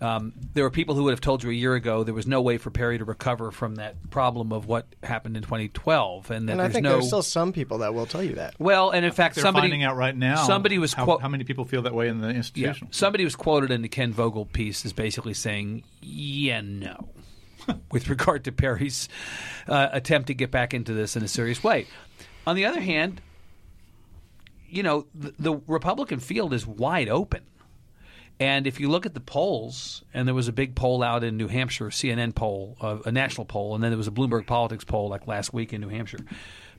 Um, 0.00 0.32
there 0.54 0.62
were 0.62 0.70
people 0.70 0.94
who 0.94 1.02
would 1.04 1.10
have 1.10 1.20
told 1.20 1.42
you 1.42 1.50
a 1.50 1.52
year 1.52 1.74
ago 1.74 2.04
there 2.04 2.14
was 2.14 2.26
no 2.26 2.40
way 2.40 2.56
for 2.56 2.70
Perry 2.70 2.98
to 2.98 3.04
recover 3.04 3.50
from 3.50 3.74
that 3.76 4.10
problem 4.10 4.52
of 4.52 4.66
what 4.66 4.86
happened 5.02 5.36
in 5.36 5.42
2012, 5.42 6.30
and 6.30 6.48
that 6.48 6.52
And 6.52 6.60
I 6.60 6.64
there's 6.64 6.74
think 6.74 6.84
no. 6.84 6.92
there's 6.92 7.08
still 7.08 7.22
some 7.24 7.52
people 7.52 7.78
that 7.78 7.92
will 7.94 8.06
tell 8.06 8.22
you 8.22 8.36
that. 8.36 8.54
well, 8.60 8.90
and 8.90 9.04
in 9.04 9.10
fact, 9.10 9.34
They're 9.34 9.42
somebody 9.42 9.64
finding 9.64 9.82
out 9.82 9.96
right 9.96 10.16
now. 10.16 10.44
Somebody 10.46 10.78
was 10.78 10.92
how, 10.94 11.04
quote. 11.04 11.20
how 11.20 11.28
many 11.28 11.42
people 11.42 11.64
feel 11.64 11.82
that 11.82 11.94
way 11.94 12.06
in 12.06 12.20
the 12.20 12.28
Yeah. 12.28 12.34
institution. 12.34 12.88
Somebody 12.92 13.24
was 13.24 13.34
quoted 13.34 13.72
in 13.72 13.82
the 13.82 13.88
Ken 13.88 14.12
Vogel 14.12 14.44
piece 14.46 14.84
as 14.86 14.92
basically 14.92 15.34
saying, 15.34 15.82
"Yeah, 16.00 16.60
no," 16.60 17.08
with 17.90 18.08
regard 18.08 18.44
to 18.44 18.52
Perry's 18.52 19.08
uh, 19.66 19.88
attempt 19.90 20.28
to 20.28 20.34
get 20.34 20.52
back 20.52 20.74
into 20.74 20.92
this 20.94 21.16
in 21.16 21.24
a 21.24 21.28
serious 21.28 21.64
way. 21.64 21.86
On 22.46 22.54
the 22.54 22.66
other 22.66 22.80
hand, 22.80 23.20
you 24.70 24.84
know, 24.84 25.06
the, 25.12 25.34
the 25.40 25.60
Republican 25.66 26.20
field 26.20 26.52
is 26.52 26.66
wide 26.66 27.08
open. 27.08 27.42
And 28.40 28.66
if 28.66 28.78
you 28.78 28.88
look 28.88 29.04
at 29.04 29.14
the 29.14 29.20
polls, 29.20 30.04
and 30.14 30.26
there 30.28 30.34
was 30.34 30.46
a 30.46 30.52
big 30.52 30.76
poll 30.76 31.02
out 31.02 31.24
in 31.24 31.36
New 31.36 31.48
Hampshire, 31.48 31.88
a 31.88 31.90
CNN 31.90 32.34
poll, 32.34 32.76
uh, 32.80 32.98
a 33.04 33.10
national 33.10 33.46
poll, 33.46 33.74
and 33.74 33.82
then 33.82 33.90
there 33.90 33.98
was 33.98 34.06
a 34.06 34.12
Bloomberg 34.12 34.46
Politics 34.46 34.84
poll 34.84 35.08
like 35.08 35.26
last 35.26 35.52
week 35.52 35.72
in 35.72 35.80
New 35.80 35.88
Hampshire. 35.88 36.20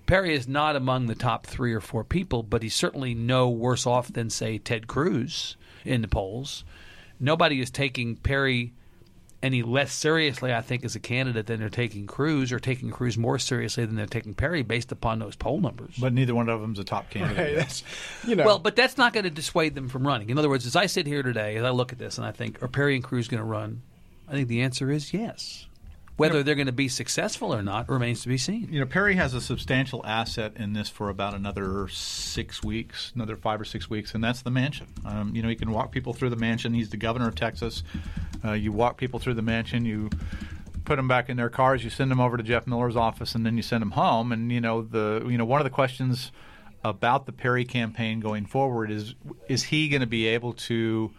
Perry 0.05 0.33
is 0.33 0.47
not 0.47 0.75
among 0.75 1.05
the 1.05 1.15
top 1.15 1.45
three 1.45 1.73
or 1.73 1.81
four 1.81 2.03
people, 2.03 2.43
but 2.43 2.63
he's 2.63 2.73
certainly 2.73 3.13
no 3.13 3.49
worse 3.49 3.85
off 3.85 4.11
than, 4.11 4.29
say, 4.29 4.57
Ted 4.57 4.87
Cruz 4.87 5.57
in 5.85 6.01
the 6.01 6.07
polls. 6.07 6.63
Nobody 7.19 7.59
is 7.59 7.69
taking 7.69 8.15
Perry 8.15 8.73
any 9.41 9.63
less 9.63 9.93
seriously, 9.93 10.53
I 10.53 10.61
think, 10.61 10.83
as 10.83 10.95
a 10.95 10.99
candidate 10.99 11.47
than 11.47 11.59
they're 11.59 11.69
taking 11.69 12.07
Cruz, 12.07 12.51
or 12.51 12.59
taking 12.59 12.91
Cruz 12.91 13.17
more 13.17 13.39
seriously 13.39 13.85
than 13.85 13.95
they're 13.95 14.05
taking 14.05 14.33
Perry 14.33 14.63
based 14.63 14.91
upon 14.91 15.19
those 15.19 15.35
poll 15.35 15.59
numbers. 15.59 15.95
But 15.99 16.13
neither 16.13 16.35
one 16.35 16.49
of 16.49 16.61
them's 16.61 16.79
a 16.79 16.83
top 16.83 17.09
candidate. 17.09 17.37
Right, 17.37 17.55
that's, 17.55 17.83
you 18.27 18.35
know, 18.35 18.45
Well, 18.45 18.59
but 18.59 18.75
that's 18.75 18.97
not 18.97 19.13
going 19.13 19.23
to 19.23 19.29
dissuade 19.29 19.75
them 19.75 19.87
from 19.87 20.05
running. 20.05 20.29
In 20.29 20.37
other 20.37 20.49
words, 20.49 20.65
as 20.65 20.75
I 20.75 20.87
sit 20.87 21.07
here 21.07 21.23
today, 21.23 21.55
as 21.55 21.63
I 21.63 21.69
look 21.69 21.91
at 21.91 21.99
this 21.99 22.17
and 22.17 22.27
I 22.27 22.31
think, 22.31 22.61
are 22.61 22.67
Perry 22.67 22.95
and 22.95 23.03
Cruz 23.03 23.27
going 23.27 23.39
to 23.39 23.45
run? 23.45 23.81
I 24.27 24.33
think 24.33 24.47
the 24.47 24.61
answer 24.61 24.91
is 24.91 25.13
yes. 25.13 25.65
Whether 26.19 26.43
they're 26.43 26.55
going 26.55 26.67
to 26.67 26.73
be 26.73 26.89
successful 26.89 27.53
or 27.55 27.61
not 27.63 27.87
remains 27.87 28.23
to 28.23 28.27
be 28.27 28.37
seen. 28.37 28.67
You 28.71 28.81
know, 28.81 28.85
Perry 28.85 29.15
has 29.15 29.33
a 29.33 29.39
substantial 29.39 30.05
asset 30.05 30.53
in 30.57 30.73
this 30.73 30.89
for 30.89 31.09
about 31.09 31.33
another 31.33 31.87
six 31.87 32.61
weeks, 32.61 33.13
another 33.15 33.37
five 33.37 33.61
or 33.61 33.65
six 33.65 33.89
weeks, 33.89 34.13
and 34.13 34.21
that's 34.21 34.41
the 34.41 34.51
mansion. 34.51 34.87
Um, 35.05 35.33
you 35.33 35.41
know, 35.41 35.47
he 35.47 35.55
can 35.55 35.71
walk 35.71 35.91
people 35.91 36.13
through 36.13 36.31
the 36.31 36.35
mansion. 36.35 36.73
He's 36.73 36.89
the 36.89 36.97
governor 36.97 37.29
of 37.29 37.35
Texas. 37.35 37.83
Uh, 38.43 38.51
you 38.51 38.73
walk 38.73 38.97
people 38.97 39.19
through 39.19 39.35
the 39.35 39.41
mansion. 39.41 39.85
You 39.85 40.09
put 40.83 40.97
them 40.97 41.07
back 41.07 41.29
in 41.29 41.37
their 41.37 41.49
cars. 41.49 41.83
You 41.83 41.89
send 41.89 42.11
them 42.11 42.19
over 42.19 42.35
to 42.35 42.43
Jeff 42.43 42.67
Miller's 42.67 42.97
office, 42.97 43.33
and 43.33 43.45
then 43.45 43.55
you 43.55 43.63
send 43.63 43.81
them 43.81 43.91
home. 43.91 44.33
And 44.33 44.51
you 44.51 44.59
know, 44.59 44.81
the 44.81 45.25
you 45.25 45.37
know 45.37 45.45
one 45.45 45.61
of 45.61 45.65
the 45.65 45.69
questions 45.69 46.33
about 46.83 47.27
the 47.27 47.31
Perry 47.31 47.63
campaign 47.63 48.19
going 48.19 48.45
forward 48.45 48.91
is 48.91 49.15
is 49.47 49.63
he 49.63 49.87
going 49.87 50.01
to 50.01 50.07
be 50.07 50.27
able 50.27 50.53
to 50.53 51.11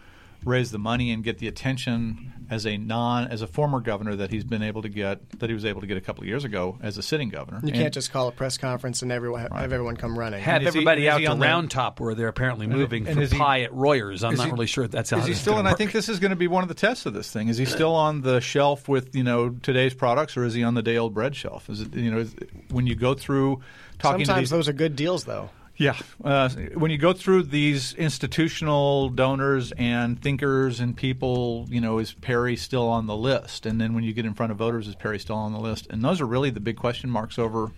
raise 0.44 0.70
the 0.70 0.78
money 0.78 1.10
and 1.10 1.22
get 1.22 1.38
the 1.38 1.48
attention 1.48 2.32
as 2.50 2.66
a 2.66 2.76
non 2.76 3.28
as 3.28 3.42
a 3.42 3.46
former 3.46 3.78
governor 3.78 4.16
that 4.16 4.30
he's 4.30 4.42
been 4.42 4.62
able 4.62 4.82
to 4.82 4.88
get 4.88 5.38
that 5.38 5.48
he 5.50 5.54
was 5.54 5.64
able 5.64 5.80
to 5.82 5.86
get 5.86 5.96
a 5.96 6.00
couple 6.00 6.22
of 6.22 6.26
years 6.28 6.44
ago 6.44 6.78
as 6.82 6.98
a 6.98 7.02
sitting 7.02 7.28
governor. 7.28 7.60
You 7.62 7.68
And- 7.68 7.76
can't 7.76 7.94
just 7.94 8.10
call 8.10 8.26
a 8.28 8.32
press 8.32 8.58
conference 8.58 9.02
and 9.02 9.12
everyone 9.12 9.40
have 9.42 9.52
everyone 9.72 9.96
come 9.96 10.18
running. 10.18 10.42
Have 10.42 10.56
And 10.56 10.68
is 10.68 10.74
he- 10.74 10.78
everybody 10.80 11.08
out 11.08 11.18
to 11.18 11.26
on 11.26 11.38
the- 11.38 11.46
Round 11.46 11.70
Top 11.70 12.00
where 12.00 12.14
they're 12.14 12.26
apparently 12.28 12.66
moving 12.66 13.06
and 13.06 13.16
for 13.16 13.22
is 13.22 13.30
he- 13.32 13.38
pie 13.38 13.60
at 13.60 13.72
Royers. 13.72 14.24
I'm 14.24 14.34
not 14.34 14.46
he- 14.46 14.52
really 14.52 14.66
sure 14.66 14.88
that's 14.88 15.10
how 15.10 15.18
Is 15.18 15.26
he 15.26 15.32
it's 15.32 15.40
still? 15.40 15.52
gonna 15.52 15.60
And 15.60 15.68
I 15.68 15.74
think 15.74 15.92
this 15.92 16.08
is 16.08 16.18
going 16.18 16.30
to 16.30 16.36
be 16.36 16.48
one 16.48 16.62
of 16.64 16.68
the 16.68 16.74
tests 16.74 17.06
of 17.06 17.12
this 17.14 17.30
thing. 17.30 17.48
Is 17.48 17.58
he 17.58 17.64
still 17.66 17.94
on 17.94 18.22
the 18.22 18.40
shelf 18.40 18.88
with 18.88 19.14
you 19.14 19.22
know 19.22 19.50
today's 19.50 19.94
products, 19.94 20.36
or 20.36 20.44
is 20.44 20.54
he 20.54 20.64
on 20.64 20.74
the 20.74 20.82
day 20.82 20.96
old 20.96 21.14
bread 21.14 21.36
shelf? 21.36 21.68
Is 21.70 21.82
it 21.82 21.94
you 21.94 22.10
know 22.10 22.18
is, 22.20 22.34
when 22.70 22.86
you 22.86 22.94
go 22.96 23.14
through 23.14 23.60
talking 23.98 24.20
to 24.20 24.24
Sometimes 24.26 24.42
these 24.44 24.50
those 24.50 24.68
are 24.68 24.72
good 24.72 24.96
deals, 24.96 25.24
though. 25.24 25.50
Yeah. 25.80 25.96
Uh, 26.22 26.50
when 26.74 26.90
you 26.90 26.98
go 26.98 27.14
through 27.14 27.44
these 27.44 27.94
institutional 27.94 29.08
donors 29.08 29.72
and 29.72 30.20
thinkers 30.20 30.78
and 30.78 30.94
people, 30.94 31.66
you 31.70 31.80
know, 31.80 31.98
is 31.98 32.12
Perry 32.12 32.56
still 32.56 32.86
on 32.86 33.06
the 33.06 33.16
list? 33.16 33.64
And 33.64 33.80
then 33.80 33.94
when 33.94 34.04
you 34.04 34.12
get 34.12 34.26
in 34.26 34.34
front 34.34 34.52
of 34.52 34.58
voters, 34.58 34.86
is 34.86 34.94
Perry 34.94 35.18
still 35.18 35.36
on 35.36 35.54
the 35.54 35.58
list? 35.58 35.86
And 35.88 36.04
those 36.04 36.20
are 36.20 36.26
really 36.26 36.50
the 36.50 36.60
big 36.60 36.76
question 36.76 37.08
marks 37.08 37.38
over 37.38 37.72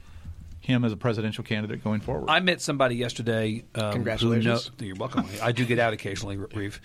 him 0.59 0.85
as 0.85 0.91
a 0.91 0.97
presidential 0.97 1.45
candidate 1.45 1.85
going 1.85 2.01
forward. 2.01 2.29
I 2.29 2.41
met 2.41 2.61
somebody 2.61 2.97
yesterday. 2.97 3.63
Um, 3.77 3.93
Congratulations. 3.93 4.73
Know, 4.81 4.87
you're 4.87 4.97
welcome. 4.97 5.25
I 5.41 5.53
do 5.53 5.65
get 5.65 5.79
out 5.79 5.93
occasionally, 5.93 6.39
Reeve. 6.39 6.81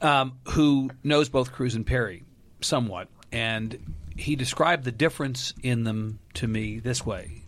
Um, 0.00 0.38
who 0.44 0.88
knows 1.04 1.28
both 1.28 1.52
Cruz 1.52 1.74
and 1.74 1.86
Perry 1.86 2.24
somewhat, 2.62 3.08
and 3.32 3.94
he 4.16 4.34
described 4.34 4.84
the 4.84 4.92
difference 4.92 5.52
in 5.62 5.84
them 5.84 6.20
to 6.34 6.48
me 6.48 6.78
this 6.78 7.04
way: 7.04 7.42
if 7.42 7.47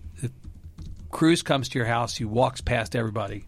Cruz 1.21 1.43
comes 1.43 1.69
to 1.69 1.79
your 1.79 1.87
house, 1.87 2.17
he 2.17 2.25
walks 2.25 2.63
past 2.63 2.97
everybody 2.97 3.45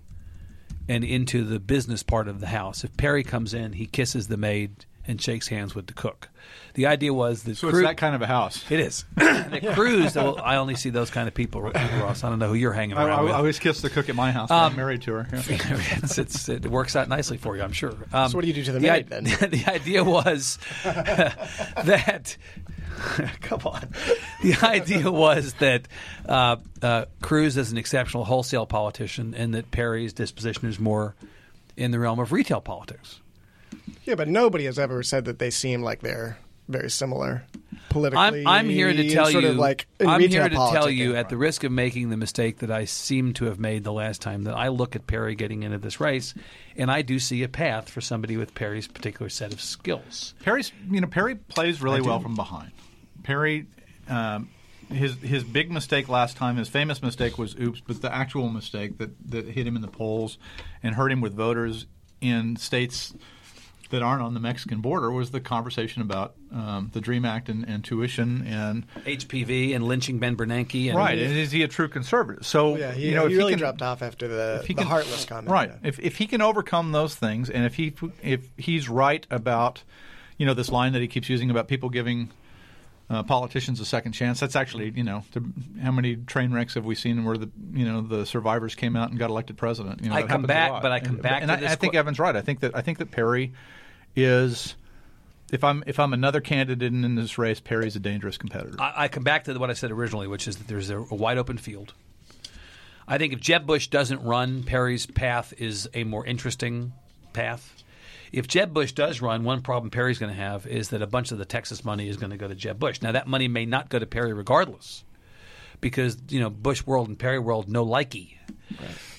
and 0.90 1.02
into 1.02 1.42
the 1.42 1.58
business 1.58 2.02
part 2.02 2.28
of 2.28 2.38
the 2.38 2.48
house. 2.48 2.84
If 2.84 2.94
Perry 2.98 3.24
comes 3.24 3.54
in, 3.54 3.72
he 3.72 3.86
kisses 3.86 4.28
the 4.28 4.36
maid 4.36 4.84
and 5.06 5.20
shakes 5.20 5.48
hands 5.48 5.74
with 5.74 5.86
the 5.86 5.92
cook. 5.92 6.28
The 6.74 6.86
idea 6.86 7.12
was 7.12 7.42
that 7.44 7.56
so 7.56 7.68
Cruz, 7.68 7.82
it's 7.82 7.90
that 7.90 7.96
kind 7.96 8.14
of 8.14 8.22
a 8.22 8.26
house. 8.26 8.64
it 8.70 8.80
is. 8.80 9.04
the 9.16 9.72
Cruz, 9.74 10.14
though, 10.14 10.34
I 10.34 10.56
only 10.56 10.74
see 10.74 10.90
those 10.90 11.10
kind 11.10 11.28
of 11.28 11.34
people, 11.34 11.60
Ross. 11.60 12.24
I 12.24 12.30
don't 12.30 12.38
know 12.38 12.48
who 12.48 12.54
you're 12.54 12.72
hanging 12.72 12.96
I, 12.96 13.04
around 13.06 13.18
I, 13.18 13.22
with. 13.22 13.32
I 13.32 13.36
always 13.36 13.58
kiss 13.58 13.82
the 13.82 13.90
cook 13.90 14.08
at 14.08 14.14
my 14.14 14.32
house. 14.32 14.48
but 14.48 14.54
I'm 14.54 14.76
married 14.76 15.02
to 15.02 15.12
her. 15.12 15.28
Yeah. 15.32 15.42
it's, 16.02 16.18
it's, 16.18 16.48
it 16.48 16.66
works 16.66 16.96
out 16.96 17.08
nicely 17.08 17.36
for 17.36 17.56
you, 17.56 17.62
I'm 17.62 17.72
sure. 17.72 17.94
Um, 18.12 18.30
So 18.30 18.36
what 18.38 18.42
do 18.42 18.48
you 18.48 18.54
do 18.54 18.64
to 18.64 18.72
the 18.72 18.78
the 18.80 18.88
maid, 18.88 19.08
then? 19.08 19.24
the 19.50 19.64
idea 19.66 20.02
was 20.02 20.58
that. 20.84 22.36
Come 23.40 23.60
on. 23.64 23.88
The 24.42 24.54
idea 24.62 25.10
was 25.10 25.54
that 25.54 25.88
uh, 26.28 26.56
uh, 26.80 27.06
Cruz 27.20 27.56
is 27.56 27.72
an 27.72 27.78
exceptional 27.78 28.24
wholesale 28.24 28.66
politician, 28.66 29.34
and 29.34 29.54
that 29.54 29.70
Perry's 29.70 30.12
disposition 30.12 30.68
is 30.68 30.78
more 30.78 31.14
in 31.76 31.90
the 31.90 31.98
realm 31.98 32.18
of 32.20 32.32
retail 32.32 32.60
politics. 32.60 33.20
Yeah, 34.04 34.14
but 34.14 34.28
nobody 34.28 34.64
has 34.64 34.78
ever 34.78 35.02
said 35.02 35.24
that 35.26 35.38
they 35.38 35.50
seem 35.50 35.82
like 35.82 36.00
they're 36.00 36.38
very 36.68 36.90
similar 36.90 37.44
politically. 37.92 38.40
I'm, 38.40 38.46
I'm 38.46 38.68
here 38.68 38.92
to 38.92 39.10
tell 39.10 39.26
sort 39.26 39.44
you. 39.44 39.50
Of 39.50 39.56
like 39.56 39.86
I'm 40.00 40.20
here 40.20 40.48
to 40.48 40.54
tell 40.54 40.72
politicking. 40.72 40.96
you, 40.96 41.16
at 41.16 41.28
the 41.28 41.36
risk 41.36 41.64
of 41.64 41.72
making 41.72 42.10
the 42.10 42.16
mistake 42.16 42.58
that 42.58 42.70
I 42.70 42.86
seem 42.86 43.32
to 43.34 43.44
have 43.46 43.58
made 43.58 43.84
the 43.84 43.92
last 43.92 44.20
time, 44.20 44.44
that 44.44 44.54
I 44.54 44.68
look 44.68 44.96
at 44.96 45.06
Perry 45.06 45.34
getting 45.34 45.62
into 45.62 45.78
this 45.78 46.00
race, 46.00 46.34
and 46.76 46.90
I 46.90 47.02
do 47.02 47.18
see 47.18 47.42
a 47.42 47.48
path 47.48 47.88
for 47.88 48.00
somebody 48.00 48.36
with 48.36 48.54
Perry's 48.54 48.88
particular 48.88 49.28
set 49.28 49.52
of 49.52 49.60
skills. 49.60 50.34
Perry's, 50.42 50.72
you 50.90 51.00
know, 51.00 51.06
Perry 51.06 51.36
plays 51.36 51.82
really 51.82 52.00
well 52.00 52.20
from 52.20 52.34
behind. 52.34 52.72
Perry, 53.22 53.66
um, 54.08 54.48
his 54.88 55.14
his 55.16 55.44
big 55.44 55.70
mistake 55.70 56.08
last 56.08 56.36
time, 56.36 56.56
his 56.56 56.68
famous 56.68 57.02
mistake 57.02 57.38
was 57.38 57.54
oops, 57.56 57.80
but 57.86 58.00
the 58.02 58.12
actual 58.12 58.48
mistake 58.48 58.98
that 58.98 59.10
that 59.30 59.46
hit 59.46 59.66
him 59.66 59.76
in 59.76 59.82
the 59.82 59.88
polls 59.88 60.38
and 60.82 60.94
hurt 60.94 61.12
him 61.12 61.20
with 61.20 61.34
voters 61.34 61.86
in 62.20 62.56
states 62.56 63.14
that 63.92 64.02
aren't 64.02 64.22
on 64.22 64.34
the 64.34 64.40
Mexican 64.40 64.80
border 64.80 65.10
was 65.10 65.30
the 65.30 65.40
conversation 65.40 66.02
about 66.02 66.34
um, 66.50 66.90
the 66.92 67.00
Dream 67.00 67.24
Act 67.24 67.48
and, 67.48 67.64
and 67.68 67.84
tuition 67.84 68.44
and 68.46 68.86
HPV 69.04 69.74
and 69.74 69.84
lynching 69.86 70.18
Ben 70.18 70.34
Bernanke. 70.34 70.88
And 70.88 70.96
right. 70.96 71.18
And 71.18 71.36
is 71.36 71.52
he 71.52 71.62
a 71.62 71.68
true 71.68 71.88
conservative? 71.88 72.44
So 72.44 72.76
Yeah, 72.76 72.92
he, 72.92 73.10
you 73.10 73.14
know, 73.14 73.26
he 73.26 73.34
if 73.34 73.38
really 73.38 73.52
can, 73.52 73.58
dropped 73.58 73.82
off 73.82 74.02
after 74.02 74.26
the, 74.28 74.64
the 74.66 74.74
can- 74.74 74.86
heartless 74.86 75.24
comment. 75.26 75.50
Right. 75.50 75.70
yeah. 75.70 75.88
If 75.88 76.00
if 76.00 76.16
he 76.16 76.26
can 76.26 76.40
overcome 76.42 76.92
those 76.92 77.14
things, 77.14 77.48
and 77.50 77.64
if 77.64 77.74
he 77.74 77.94
if 78.22 78.48
he's 78.56 78.88
right 78.88 79.26
about, 79.30 79.82
you 80.38 80.46
know, 80.46 80.54
this 80.54 80.70
line 80.70 80.94
that 80.94 81.02
he 81.02 81.08
keeps 81.08 81.28
using 81.28 81.50
about 81.50 81.68
people 81.68 81.90
giving 81.90 82.30
uh, 83.10 83.22
politicians 83.22 83.78
a 83.80 83.84
second 83.84 84.12
chance, 84.12 84.40
that's 84.40 84.56
actually 84.56 84.90
you 84.94 85.04
know, 85.04 85.22
the, 85.32 85.44
how 85.82 85.92
many 85.92 86.16
train 86.16 86.52
wrecks 86.52 86.74
have 86.74 86.84
we 86.84 86.94
seen 86.94 87.24
where 87.24 87.36
the 87.36 87.50
you 87.72 87.84
know 87.84 88.00
the 88.00 88.24
survivors 88.24 88.74
came 88.74 88.96
out 88.96 89.10
and 89.10 89.18
got 89.18 89.30
elected 89.30 89.56
president? 89.56 90.02
You 90.02 90.08
know, 90.10 90.14
I 90.16 90.22
come 90.22 90.42
back- 90.42 90.80
but 90.82 90.92
I 90.92 91.00
come 91.00 91.14
And- 91.14 91.22
back 91.22 91.42
and 91.42 91.50
to 91.50 91.68
I, 91.68 91.72
I 91.72 91.74
think 91.76 91.92
que- 91.92 91.98
Evan's 91.98 92.18
right. 92.18 92.34
I 92.36 92.40
think 92.42 92.60
that 92.60 92.74
I 92.76 92.80
think 92.82 92.98
that 92.98 93.10
Perry 93.10 93.52
is. 94.16 94.74
If 95.52 95.62
I'm 95.64 95.84
if 95.86 95.98
I'm 96.00 96.14
another 96.14 96.40
candidate 96.40 96.82
in, 96.90 97.04
in 97.04 97.14
this 97.14 97.36
race, 97.36 97.60
Perry's 97.60 97.94
a 97.94 98.00
dangerous 98.00 98.38
competitor. 98.38 98.80
I, 98.80 99.04
I 99.04 99.08
come 99.08 99.22
back 99.22 99.44
to 99.44 99.54
what 99.58 99.68
I 99.68 99.74
said 99.74 99.90
originally, 99.90 100.26
which 100.26 100.48
is 100.48 100.56
that 100.56 100.66
there's 100.66 100.88
a, 100.88 100.96
a 100.98 101.14
wide 101.14 101.36
open 101.36 101.58
field. 101.58 101.92
I 103.06 103.18
think 103.18 103.34
if 103.34 103.40
Jeb 103.40 103.66
Bush 103.66 103.88
doesn't 103.88 104.22
run, 104.22 104.62
Perry's 104.62 105.04
path 105.04 105.52
is 105.58 105.90
a 105.92 106.04
more 106.04 106.24
interesting 106.24 106.92
path. 107.34 107.81
If 108.32 108.48
Jeb 108.48 108.72
Bush 108.72 108.92
does 108.92 109.20
run, 109.20 109.44
one 109.44 109.60
problem 109.60 109.90
Perry's 109.90 110.18
going 110.18 110.32
to 110.32 110.40
have 110.40 110.66
is 110.66 110.88
that 110.88 111.02
a 111.02 111.06
bunch 111.06 111.32
of 111.32 111.38
the 111.38 111.44
Texas 111.44 111.84
money 111.84 112.08
is 112.08 112.16
going 112.16 112.30
to 112.30 112.38
go 112.38 112.48
to 112.48 112.54
Jeb 112.54 112.78
Bush. 112.78 113.02
Now 113.02 113.12
that 113.12 113.26
money 113.26 113.46
may 113.46 113.66
not 113.66 113.90
go 113.90 113.98
to 113.98 114.06
Perry 114.06 114.32
regardless, 114.32 115.04
because 115.80 116.16
you 116.30 116.40
know 116.40 116.48
Bush 116.48 116.84
world 116.86 117.08
and 117.08 117.18
Perry 117.18 117.38
world 117.38 117.68
no 117.68 117.84
likey. 117.84 118.36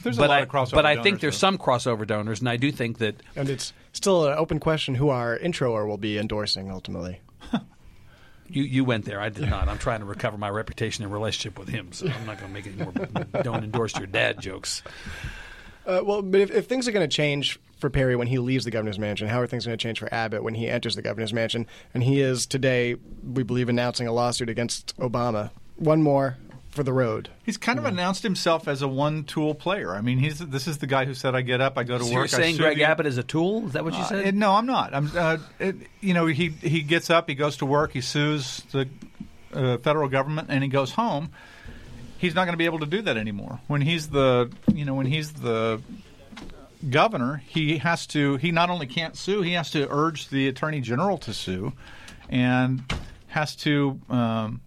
There's 0.01 0.17
but 0.17 0.25
a 0.25 0.29
lot 0.29 0.39
I, 0.39 0.41
of 0.41 0.49
crossover. 0.49 0.73
but 0.73 0.85
I 0.87 1.03
think 1.03 1.19
there's 1.19 1.35
though. 1.35 1.47
some 1.47 1.57
crossover 1.59 2.07
donors, 2.07 2.39
and 2.39 2.49
I 2.49 2.57
do 2.57 2.71
think 2.71 2.97
that 2.97 3.21
And 3.35 3.49
it's 3.49 3.71
still 3.91 4.25
an 4.27 4.35
open 4.37 4.59
question 4.59 4.95
who 4.95 5.09
our 5.09 5.37
introer 5.37 5.85
will 5.85 5.97
be 5.97 6.17
endorsing 6.17 6.71
ultimately. 6.71 7.21
You 8.49 8.63
you 8.63 8.83
went 8.83 9.05
there. 9.05 9.19
I 9.19 9.29
did 9.29 9.49
not. 9.49 9.67
I'm 9.67 9.79
trying 9.79 10.01
to 10.01 10.05
recover 10.05 10.37
my 10.37 10.49
reputation 10.49 11.03
and 11.03 11.11
relationship 11.11 11.57
with 11.57 11.69
him, 11.69 11.91
so 11.91 12.05
I'm 12.07 12.25
not 12.27 12.39
going 12.39 12.49
to 12.49 12.53
make 12.53 12.67
any 12.67 12.75
more. 12.75 13.41
don't 13.41 13.63
endorse 13.63 13.97
your 13.97 14.05
dad 14.05 14.39
jokes. 14.41 14.83
Uh, 15.87 16.01
well, 16.03 16.21
but 16.21 16.39
if, 16.39 16.51
if 16.51 16.67
things 16.67 16.87
are 16.87 16.91
going 16.91 17.09
to 17.09 17.15
change 17.15 17.59
for 17.83 17.89
Perry 17.89 18.15
when 18.15 18.27
he 18.27 18.39
leaves 18.39 18.63
the 18.65 18.71
governor's 18.71 18.97
mansion, 18.97 19.27
how 19.27 19.39
are 19.41 19.45
things 19.45 19.65
going 19.65 19.77
to 19.77 19.81
change 19.83 19.99
for 19.99 20.11
Abbott 20.13 20.41
when 20.41 20.55
he 20.55 20.67
enters 20.69 20.95
the 20.95 21.01
governor's 21.01 21.33
mansion? 21.33 21.67
And 21.93 22.01
he 22.01 22.21
is 22.21 22.45
today, 22.45 22.95
we 23.23 23.43
believe, 23.43 23.67
announcing 23.67 24.07
a 24.07 24.11
lawsuit 24.13 24.49
against 24.49 24.97
Obama. 24.97 25.51
One 25.75 26.01
more 26.01 26.37
for 26.71 26.81
the 26.83 26.93
road. 26.93 27.29
He's 27.43 27.57
kind 27.57 27.77
of 27.77 27.85
announced 27.85 28.23
himself 28.23 28.67
as 28.69 28.81
a 28.81 28.87
one-tool 28.87 29.55
player. 29.55 29.93
I 29.93 29.99
mean, 30.01 30.17
he's 30.17 30.39
this 30.39 30.65
is 30.67 30.77
the 30.79 30.87
guy 30.87 31.03
who 31.05 31.13
said, 31.13 31.35
"I 31.35 31.41
get 31.41 31.59
up, 31.61 31.77
I 31.77 31.83
go 31.83 31.97
to 31.97 32.03
So 32.03 32.09
work." 32.09 32.13
you're 32.31 32.39
I 32.39 32.41
saying 32.43 32.55
sue 32.55 32.63
Greg 32.63 32.77
you." 32.77 32.83
Abbott 32.85 33.05
is 33.05 33.17
a 33.19 33.23
tool? 33.23 33.67
Is 33.67 33.73
that 33.73 33.83
what 33.83 33.93
you 33.93 33.99
Uh, 33.99 34.05
said? 34.05 34.27
it- 34.27 34.33
no, 34.33 34.53
I'm 34.53 34.65
not. 34.65 34.93
I'm. 34.95 35.11
Uh, 35.15 35.37
it, 35.59 35.75
you 36.01 36.13
know, 36.15 36.25
he 36.25 36.49
he 36.49 36.81
gets 36.81 37.09
up, 37.11 37.27
he 37.29 37.35
goes 37.35 37.57
to 37.57 37.65
work, 37.65 37.91
he 37.91 38.01
sues 38.01 38.63
the 38.71 38.87
uh, 39.53 39.77
federal 39.79 40.07
government, 40.09 40.47
and 40.49 40.63
he 40.63 40.69
goes 40.69 40.91
home. 40.93 41.29
He's 42.17 42.33
not 42.33 42.45
going 42.45 42.53
to 42.53 42.57
be 42.57 42.65
able 42.65 42.79
to 42.79 42.85
do 42.85 43.01
that 43.03 43.17
anymore. 43.17 43.59
When 43.67 43.81
he's 43.81 44.07
the, 44.07 44.49
you 44.73 44.85
know, 44.85 44.93
when 44.93 45.05
he's 45.07 45.33
the 45.33 45.81
governor, 46.89 47.43
he 47.45 47.77
has 47.79 48.05
to. 48.07 48.37
He 48.37 48.51
not 48.51 48.69
only 48.69 48.87
can't 48.87 49.15
sue, 49.15 49.41
he 49.41 49.53
has 49.53 49.71
to 49.71 49.87
urge 49.89 50.29
the 50.29 50.47
attorney 50.47 50.81
general 50.81 51.17
to 51.19 51.33
sue, 51.33 51.73
and 52.29 52.83
has 53.27 53.55
to. 53.57 53.99
Um, 54.09 54.61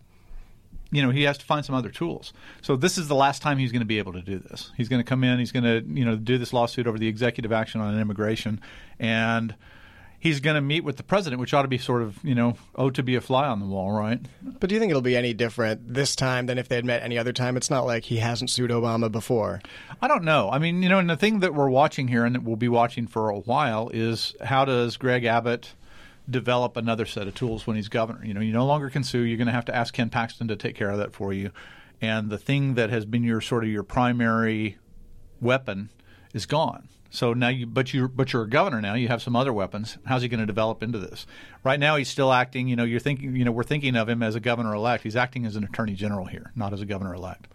you 0.92 1.02
know, 1.02 1.10
he 1.10 1.24
has 1.24 1.36
to 1.38 1.44
find 1.44 1.64
some 1.64 1.74
other 1.74 1.90
tools. 1.90 2.32
So 2.62 2.76
this 2.76 2.96
is 2.96 3.08
the 3.08 3.14
last 3.14 3.42
time 3.42 3.58
he's 3.58 3.72
going 3.72 3.80
to 3.80 3.86
be 3.86 3.98
able 3.98 4.12
to 4.12 4.22
do 4.22 4.38
this. 4.38 4.70
He's 4.76 4.88
going 4.88 5.00
to 5.00 5.08
come 5.08 5.24
in, 5.24 5.38
he's 5.40 5.50
going 5.50 5.64
to, 5.64 5.84
you 5.86 6.04
know, 6.04 6.14
do 6.14 6.38
this 6.38 6.52
lawsuit 6.52 6.86
over 6.86 6.96
the 6.96 7.08
executive 7.08 7.52
action 7.52 7.80
on 7.80 7.98
immigration, 7.98 8.60
and 8.98 9.54
he's 10.18 10.40
going 10.40 10.54
to 10.54 10.60
meet 10.60 10.84
with 10.84 10.96
the 10.96 11.02
president, 11.02 11.40
which 11.40 11.54
ought 11.54 11.62
to 11.62 11.68
be 11.68 11.78
sort 11.78 12.02
of, 12.02 12.22
you 12.24 12.34
know, 12.34 12.56
oh 12.74 12.90
to 12.90 13.02
be 13.02 13.14
a 13.14 13.20
fly 13.20 13.46
on 13.46 13.60
the 13.60 13.66
wall, 13.66 13.92
right? 13.92 14.20
But 14.42 14.68
do 14.68 14.74
you 14.74 14.80
think 14.80 14.90
it'll 14.90 15.02
be 15.02 15.16
any 15.16 15.34
different 15.34 15.94
this 15.94 16.16
time 16.16 16.46
than 16.46 16.58
if 16.58 16.68
they 16.68 16.76
had 16.76 16.84
met 16.84 17.02
any 17.02 17.18
other 17.18 17.32
time? 17.32 17.56
It's 17.56 17.70
not 17.70 17.86
like 17.86 18.04
he 18.04 18.18
hasn't 18.18 18.50
sued 18.50 18.70
Obama 18.70 19.10
before. 19.10 19.60
I 20.00 20.08
don't 20.08 20.24
know. 20.24 20.50
I 20.50 20.58
mean, 20.58 20.82
you 20.82 20.88
know, 20.88 20.98
and 20.98 21.08
the 21.08 21.16
thing 21.16 21.40
that 21.40 21.54
we're 21.54 21.70
watching 21.70 22.08
here 22.08 22.24
and 22.24 22.34
that 22.34 22.42
we'll 22.42 22.56
be 22.56 22.68
watching 22.68 23.06
for 23.06 23.28
a 23.28 23.38
while 23.38 23.90
is 23.92 24.34
how 24.44 24.64
does 24.64 24.96
Greg 24.96 25.24
Abbott 25.24 25.74
develop 26.28 26.76
another 26.76 27.06
set 27.06 27.28
of 27.28 27.34
tools 27.34 27.66
when 27.66 27.76
he's 27.76 27.88
governor? 27.88 28.24
You 28.24 28.34
know, 28.34 28.40
you 28.40 28.52
no 28.52 28.66
longer 28.66 28.90
can 28.90 29.04
sue. 29.04 29.20
You're 29.20 29.38
going 29.38 29.46
to 29.46 29.52
have 29.52 29.66
to 29.66 29.76
ask 29.76 29.94
Ken 29.94 30.10
Paxton 30.10 30.48
to 30.48 30.56
take 30.56 30.74
care 30.74 30.90
of 30.90 30.98
that 30.98 31.12
for 31.12 31.32
you. 31.32 31.50
And 32.00 32.30
the 32.30 32.38
thing 32.38 32.74
that 32.74 32.90
has 32.90 33.04
been 33.04 33.22
your 33.22 33.40
sort 33.40 33.64
of 33.64 33.70
your 33.70 33.82
primary 33.82 34.76
weapon 35.40 35.90
is 36.34 36.46
gone. 36.46 36.88
So 37.10 37.32
now 37.32 37.48
you, 37.48 37.66
but 37.66 37.94
you, 37.94 38.08
but 38.08 38.32
you're 38.32 38.42
a 38.42 38.48
governor 38.48 38.80
now. 38.80 38.94
You 38.94 39.08
have 39.08 39.22
some 39.22 39.36
other 39.36 39.52
weapons. 39.52 39.98
How's 40.04 40.22
he 40.22 40.28
going 40.28 40.40
to 40.40 40.46
develop 40.46 40.82
into 40.82 40.98
this? 40.98 41.26
Right 41.64 41.80
now, 41.80 41.96
he's 41.96 42.08
still 42.08 42.32
acting. 42.32 42.68
You 42.68 42.76
know, 42.76 42.84
you're 42.84 43.00
thinking. 43.00 43.36
You 43.36 43.44
know, 43.44 43.52
we're 43.52 43.64
thinking 43.64 43.96
of 43.96 44.08
him 44.08 44.22
as 44.22 44.34
a 44.34 44.40
governor 44.40 44.74
elect. 44.74 45.02
He's 45.02 45.16
acting 45.16 45.46
as 45.46 45.56
an 45.56 45.64
attorney 45.64 45.94
general 45.94 46.26
here, 46.26 46.52
not 46.54 46.72
as 46.72 46.80
a 46.80 46.86
governor 46.86 47.14
elect. 47.14 47.48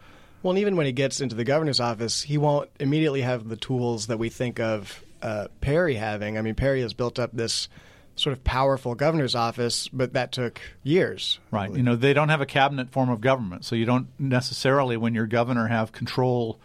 Well, 0.44 0.52
and 0.52 0.60
even 0.60 0.76
when 0.76 0.88
he 0.88 0.92
gets 0.92 1.22
into 1.22 1.36
the 1.36 1.44
governor's 1.44 1.80
office, 1.80 2.24
he 2.24 2.38
won't 2.38 2.70
immediately 2.80 3.22
have 3.22 3.48
the 3.48 3.58
tools 3.58 4.08
that 4.08 4.18
we 4.18 4.30
think 4.30 4.60
of 4.60 5.04
uh, 5.22 5.48
Perry 5.62 5.96
having. 5.96 6.38
I 6.38 6.42
mean, 6.42 6.56
Perry 6.56 6.82
has 6.82 6.94
built 6.94 7.20
up 7.20 7.32
this 7.32 7.70
sort 8.16 8.34
of 8.34 8.44
powerful 8.44 8.96
governor's 8.96 9.36
office, 9.36 9.88
but 9.88 10.14
that 10.14 10.32
took 10.32 10.60
years. 10.84 11.40
Right. 11.52 11.72
You 11.72 11.84
know, 11.84 11.96
they 11.96 12.14
don't 12.14 12.30
have 12.30 12.42
a 12.42 12.46
cabinet 12.46 12.92
form 12.92 13.10
of 13.10 13.22
government, 13.22 13.66
so 13.66 13.76
you 13.76 13.86
don't 13.86 14.08
necessarily, 14.20 14.98
when 14.98 15.14
you're 15.14 15.28
governor, 15.28 15.68
have 15.68 15.92
control 15.92 16.60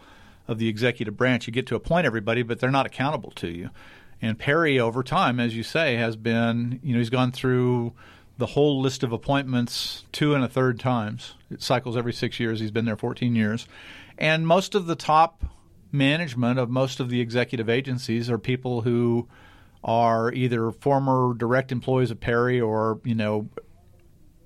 of 0.47 0.57
the 0.57 0.67
executive 0.67 1.17
branch. 1.17 1.47
You 1.47 1.53
get 1.53 1.67
to 1.67 1.75
appoint 1.75 2.05
everybody, 2.05 2.43
but 2.43 2.59
they're 2.59 2.71
not 2.71 2.85
accountable 2.85 3.31
to 3.31 3.47
you. 3.47 3.69
And 4.21 4.39
Perry, 4.39 4.79
over 4.79 5.03
time, 5.03 5.39
as 5.39 5.55
you 5.55 5.63
say, 5.63 5.95
has 5.95 6.15
been, 6.15 6.79
you 6.83 6.93
know, 6.93 6.99
he's 6.99 7.09
gone 7.09 7.31
through 7.31 7.93
the 8.37 8.47
whole 8.47 8.81
list 8.81 9.03
of 9.03 9.11
appointments 9.11 10.05
two 10.11 10.33
and 10.33 10.43
a 10.43 10.47
third 10.47 10.79
times. 10.79 11.35
It 11.51 11.61
cycles 11.61 11.97
every 11.97 12.13
six 12.13 12.39
years. 12.39 12.59
He's 12.59 12.71
been 12.71 12.85
there 12.85 12.97
14 12.97 13.35
years. 13.35 13.67
And 14.17 14.47
most 14.47 14.75
of 14.75 14.87
the 14.87 14.95
top 14.95 15.43
management 15.91 16.59
of 16.59 16.69
most 16.69 16.99
of 16.99 17.09
the 17.09 17.21
executive 17.21 17.69
agencies 17.69 18.29
are 18.29 18.37
people 18.37 18.81
who 18.81 19.27
are 19.83 20.31
either 20.33 20.71
former 20.71 21.33
direct 21.35 21.71
employees 21.71 22.11
of 22.11 22.19
Perry 22.19 22.59
or, 22.59 22.99
you 23.03 23.15
know, 23.15 23.49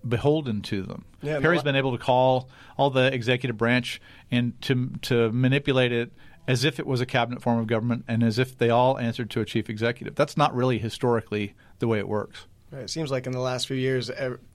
beholden 0.07 0.61
to 0.63 0.81
them. 0.83 1.05
Yeah, 1.21 1.39
Perry's 1.39 1.63
been 1.63 1.75
able 1.75 1.91
to 1.91 2.03
call 2.03 2.49
all 2.77 2.89
the 2.89 3.13
executive 3.13 3.57
branch 3.57 4.01
and 4.31 4.59
to 4.63 4.89
to 5.03 5.31
manipulate 5.31 5.91
it 5.91 6.11
as 6.47 6.63
if 6.63 6.79
it 6.79 6.87
was 6.87 7.01
a 7.01 7.05
cabinet 7.05 7.41
form 7.41 7.59
of 7.59 7.67
government 7.67 8.03
and 8.07 8.23
as 8.23 8.39
if 8.39 8.57
they 8.57 8.69
all 8.69 8.97
answered 8.97 9.29
to 9.29 9.41
a 9.41 9.45
chief 9.45 9.69
executive. 9.69 10.15
That's 10.15 10.35
not 10.35 10.55
really 10.55 10.79
historically 10.79 11.53
the 11.79 11.87
way 11.87 11.99
it 11.99 12.07
works. 12.07 12.47
Right, 12.71 12.83
It 12.83 12.89
seems 12.89 13.11
like 13.11 13.27
in 13.27 13.31
the 13.31 13.39
last 13.39 13.67
few 13.67 13.77
years, 13.77 14.09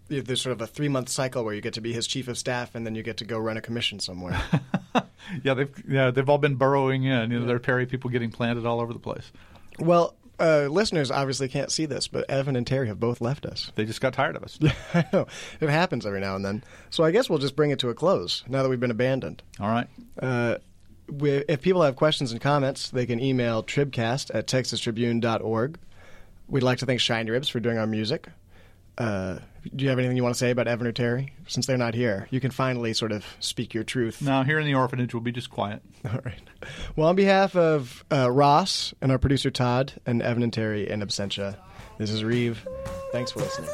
there's 0.09 0.43
sort 0.43 0.53
of 0.53 0.61
a 0.61 0.67
three 0.67 0.89
month 0.89 1.09
cycle 1.09 1.45
where 1.45 1.55
you 1.55 1.61
get 1.61 1.75
to 1.75 1.81
be 1.81 1.93
his 1.93 2.07
chief 2.07 2.27
of 2.29 2.37
staff 2.37 2.75
and 2.75 2.85
then 2.85 2.95
you 2.95 3.03
get 3.03 3.19
to 3.19 3.25
go 3.25 3.39
run 3.39 3.57
a 3.57 3.61
commission 3.61 4.01
somewhere. 4.01 4.41
Yeah, 5.43 5.55
they've 5.55 5.85
yeah 5.89 6.13
they've 6.13 6.29
all 6.29 6.39
been 6.39 6.55
burrowing 6.55 7.03
in. 7.03 7.33
You 7.33 7.41
know, 7.41 7.47
there 7.47 7.57
are 7.57 7.61
Perry 7.61 7.85
people 7.85 8.11
getting 8.11 8.31
planted 8.31 8.65
all 8.65 8.81
over 8.81 8.93
the 8.93 9.01
place. 9.01 9.33
well, 9.81 10.15
uh, 10.39 10.69
listeners 10.71 11.11
obviously 11.11 11.49
can't 11.49 11.71
see 11.71 11.87
this, 11.87 12.09
but 12.09 12.29
Evan 12.31 12.57
and 12.57 12.67
Terri 12.67 12.87
have 12.89 13.01
both 13.01 13.21
left 13.21 13.47
us. 13.47 13.73
They 13.75 13.85
just 13.85 14.01
got 14.01 14.13
tired 14.13 14.37
of 14.37 14.43
us. 14.43 14.59
I 14.95 15.07
know. 15.13 15.27
It 15.61 15.69
happens 15.69 16.05
every 16.05 16.21
now 16.21 16.37
and 16.37 16.45
then. 16.45 16.65
So 16.91 17.05
I 17.05 17.11
guess 17.11 17.31
we'll 17.31 17.39
just 17.39 17.57
bring 17.57 17.71
it 17.71 17.79
to 17.81 17.89
a 17.89 17.95
close 17.95 18.45
now 18.49 18.63
that 18.63 18.69
we've 18.69 18.81
been 18.81 18.91
abandoned. 18.91 19.43
All 19.61 19.69
right. 19.69 19.89
Uh, 20.21 20.57
we, 21.09 21.31
if 21.49 21.63
people 21.63 21.83
have 21.83 21.97
questions 21.97 22.33
and 22.33 22.41
comments, 22.41 22.91
they 22.91 23.07
can 23.07 23.21
email 23.21 23.63
tribcast 23.63 24.35
at 24.35 24.47
texastribune.org. 24.47 25.79
We'd 26.49 26.63
like 26.63 26.79
to 26.79 26.87
thank 26.87 27.01
Shiny 27.01 27.31
Ribs 27.31 27.49
for 27.49 27.61
doing 27.61 27.79
our 27.79 27.87
music. 27.87 28.29
Uh, 28.99 29.39
do 29.75 29.85
you 29.85 29.91
have 29.91 29.99
anything 29.99 30.17
you 30.17 30.23
want 30.23 30.35
to 30.35 30.39
say 30.39 30.51
about 30.51 30.69
Evan 30.69 30.87
or 30.87 30.93
Terri? 30.93 31.31
Since 31.49 31.67
they're 31.67 31.77
not 31.77 31.95
here, 31.95 32.29
you 32.31 32.41
can 32.41 32.51
finally 32.51 32.95
sort 32.95 33.13
of 33.13 33.25
speak 33.41 33.75
your 33.75 33.85
truth. 33.85 34.23
Now 34.23 34.43
here 34.43 34.59
in 34.59 34.67
the 34.67 34.75
orphanage, 34.75 35.13
we'll 35.13 35.23
be 35.23 35.33
just 35.33 35.51
quiet. 35.51 35.83
All 36.05 36.21
right. 36.25 36.41
Well, 36.95 37.09
on 37.09 37.17
behalf 37.17 37.57
of 37.57 38.05
uh, 38.11 38.31
Ross 38.31 38.95
and 39.01 39.11
our 39.13 39.19
producer 39.19 39.51
Todd 39.51 39.95
and 40.07 40.23
Evan 40.23 40.43
and 40.43 40.53
Terri 40.53 40.87
in 40.87 41.01
absentia, 41.01 41.57
this 41.99 42.11
is 42.11 42.25
Reeve. 42.25 42.67
Thanks 43.13 43.33
for 43.33 43.41
listening. 43.41 43.71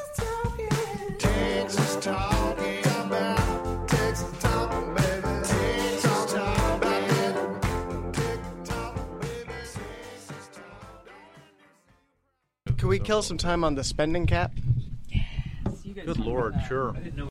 Can 12.78 12.88
we 12.88 12.98
kill 12.98 13.22
some 13.22 13.38
time 13.38 13.62
on 13.62 13.76
the 13.76 13.85
spending 13.85 14.26
cap? 14.26 14.52
Good 15.94 16.18
lord, 16.18 16.55
uh, 16.55 16.61
sure. 16.68 16.94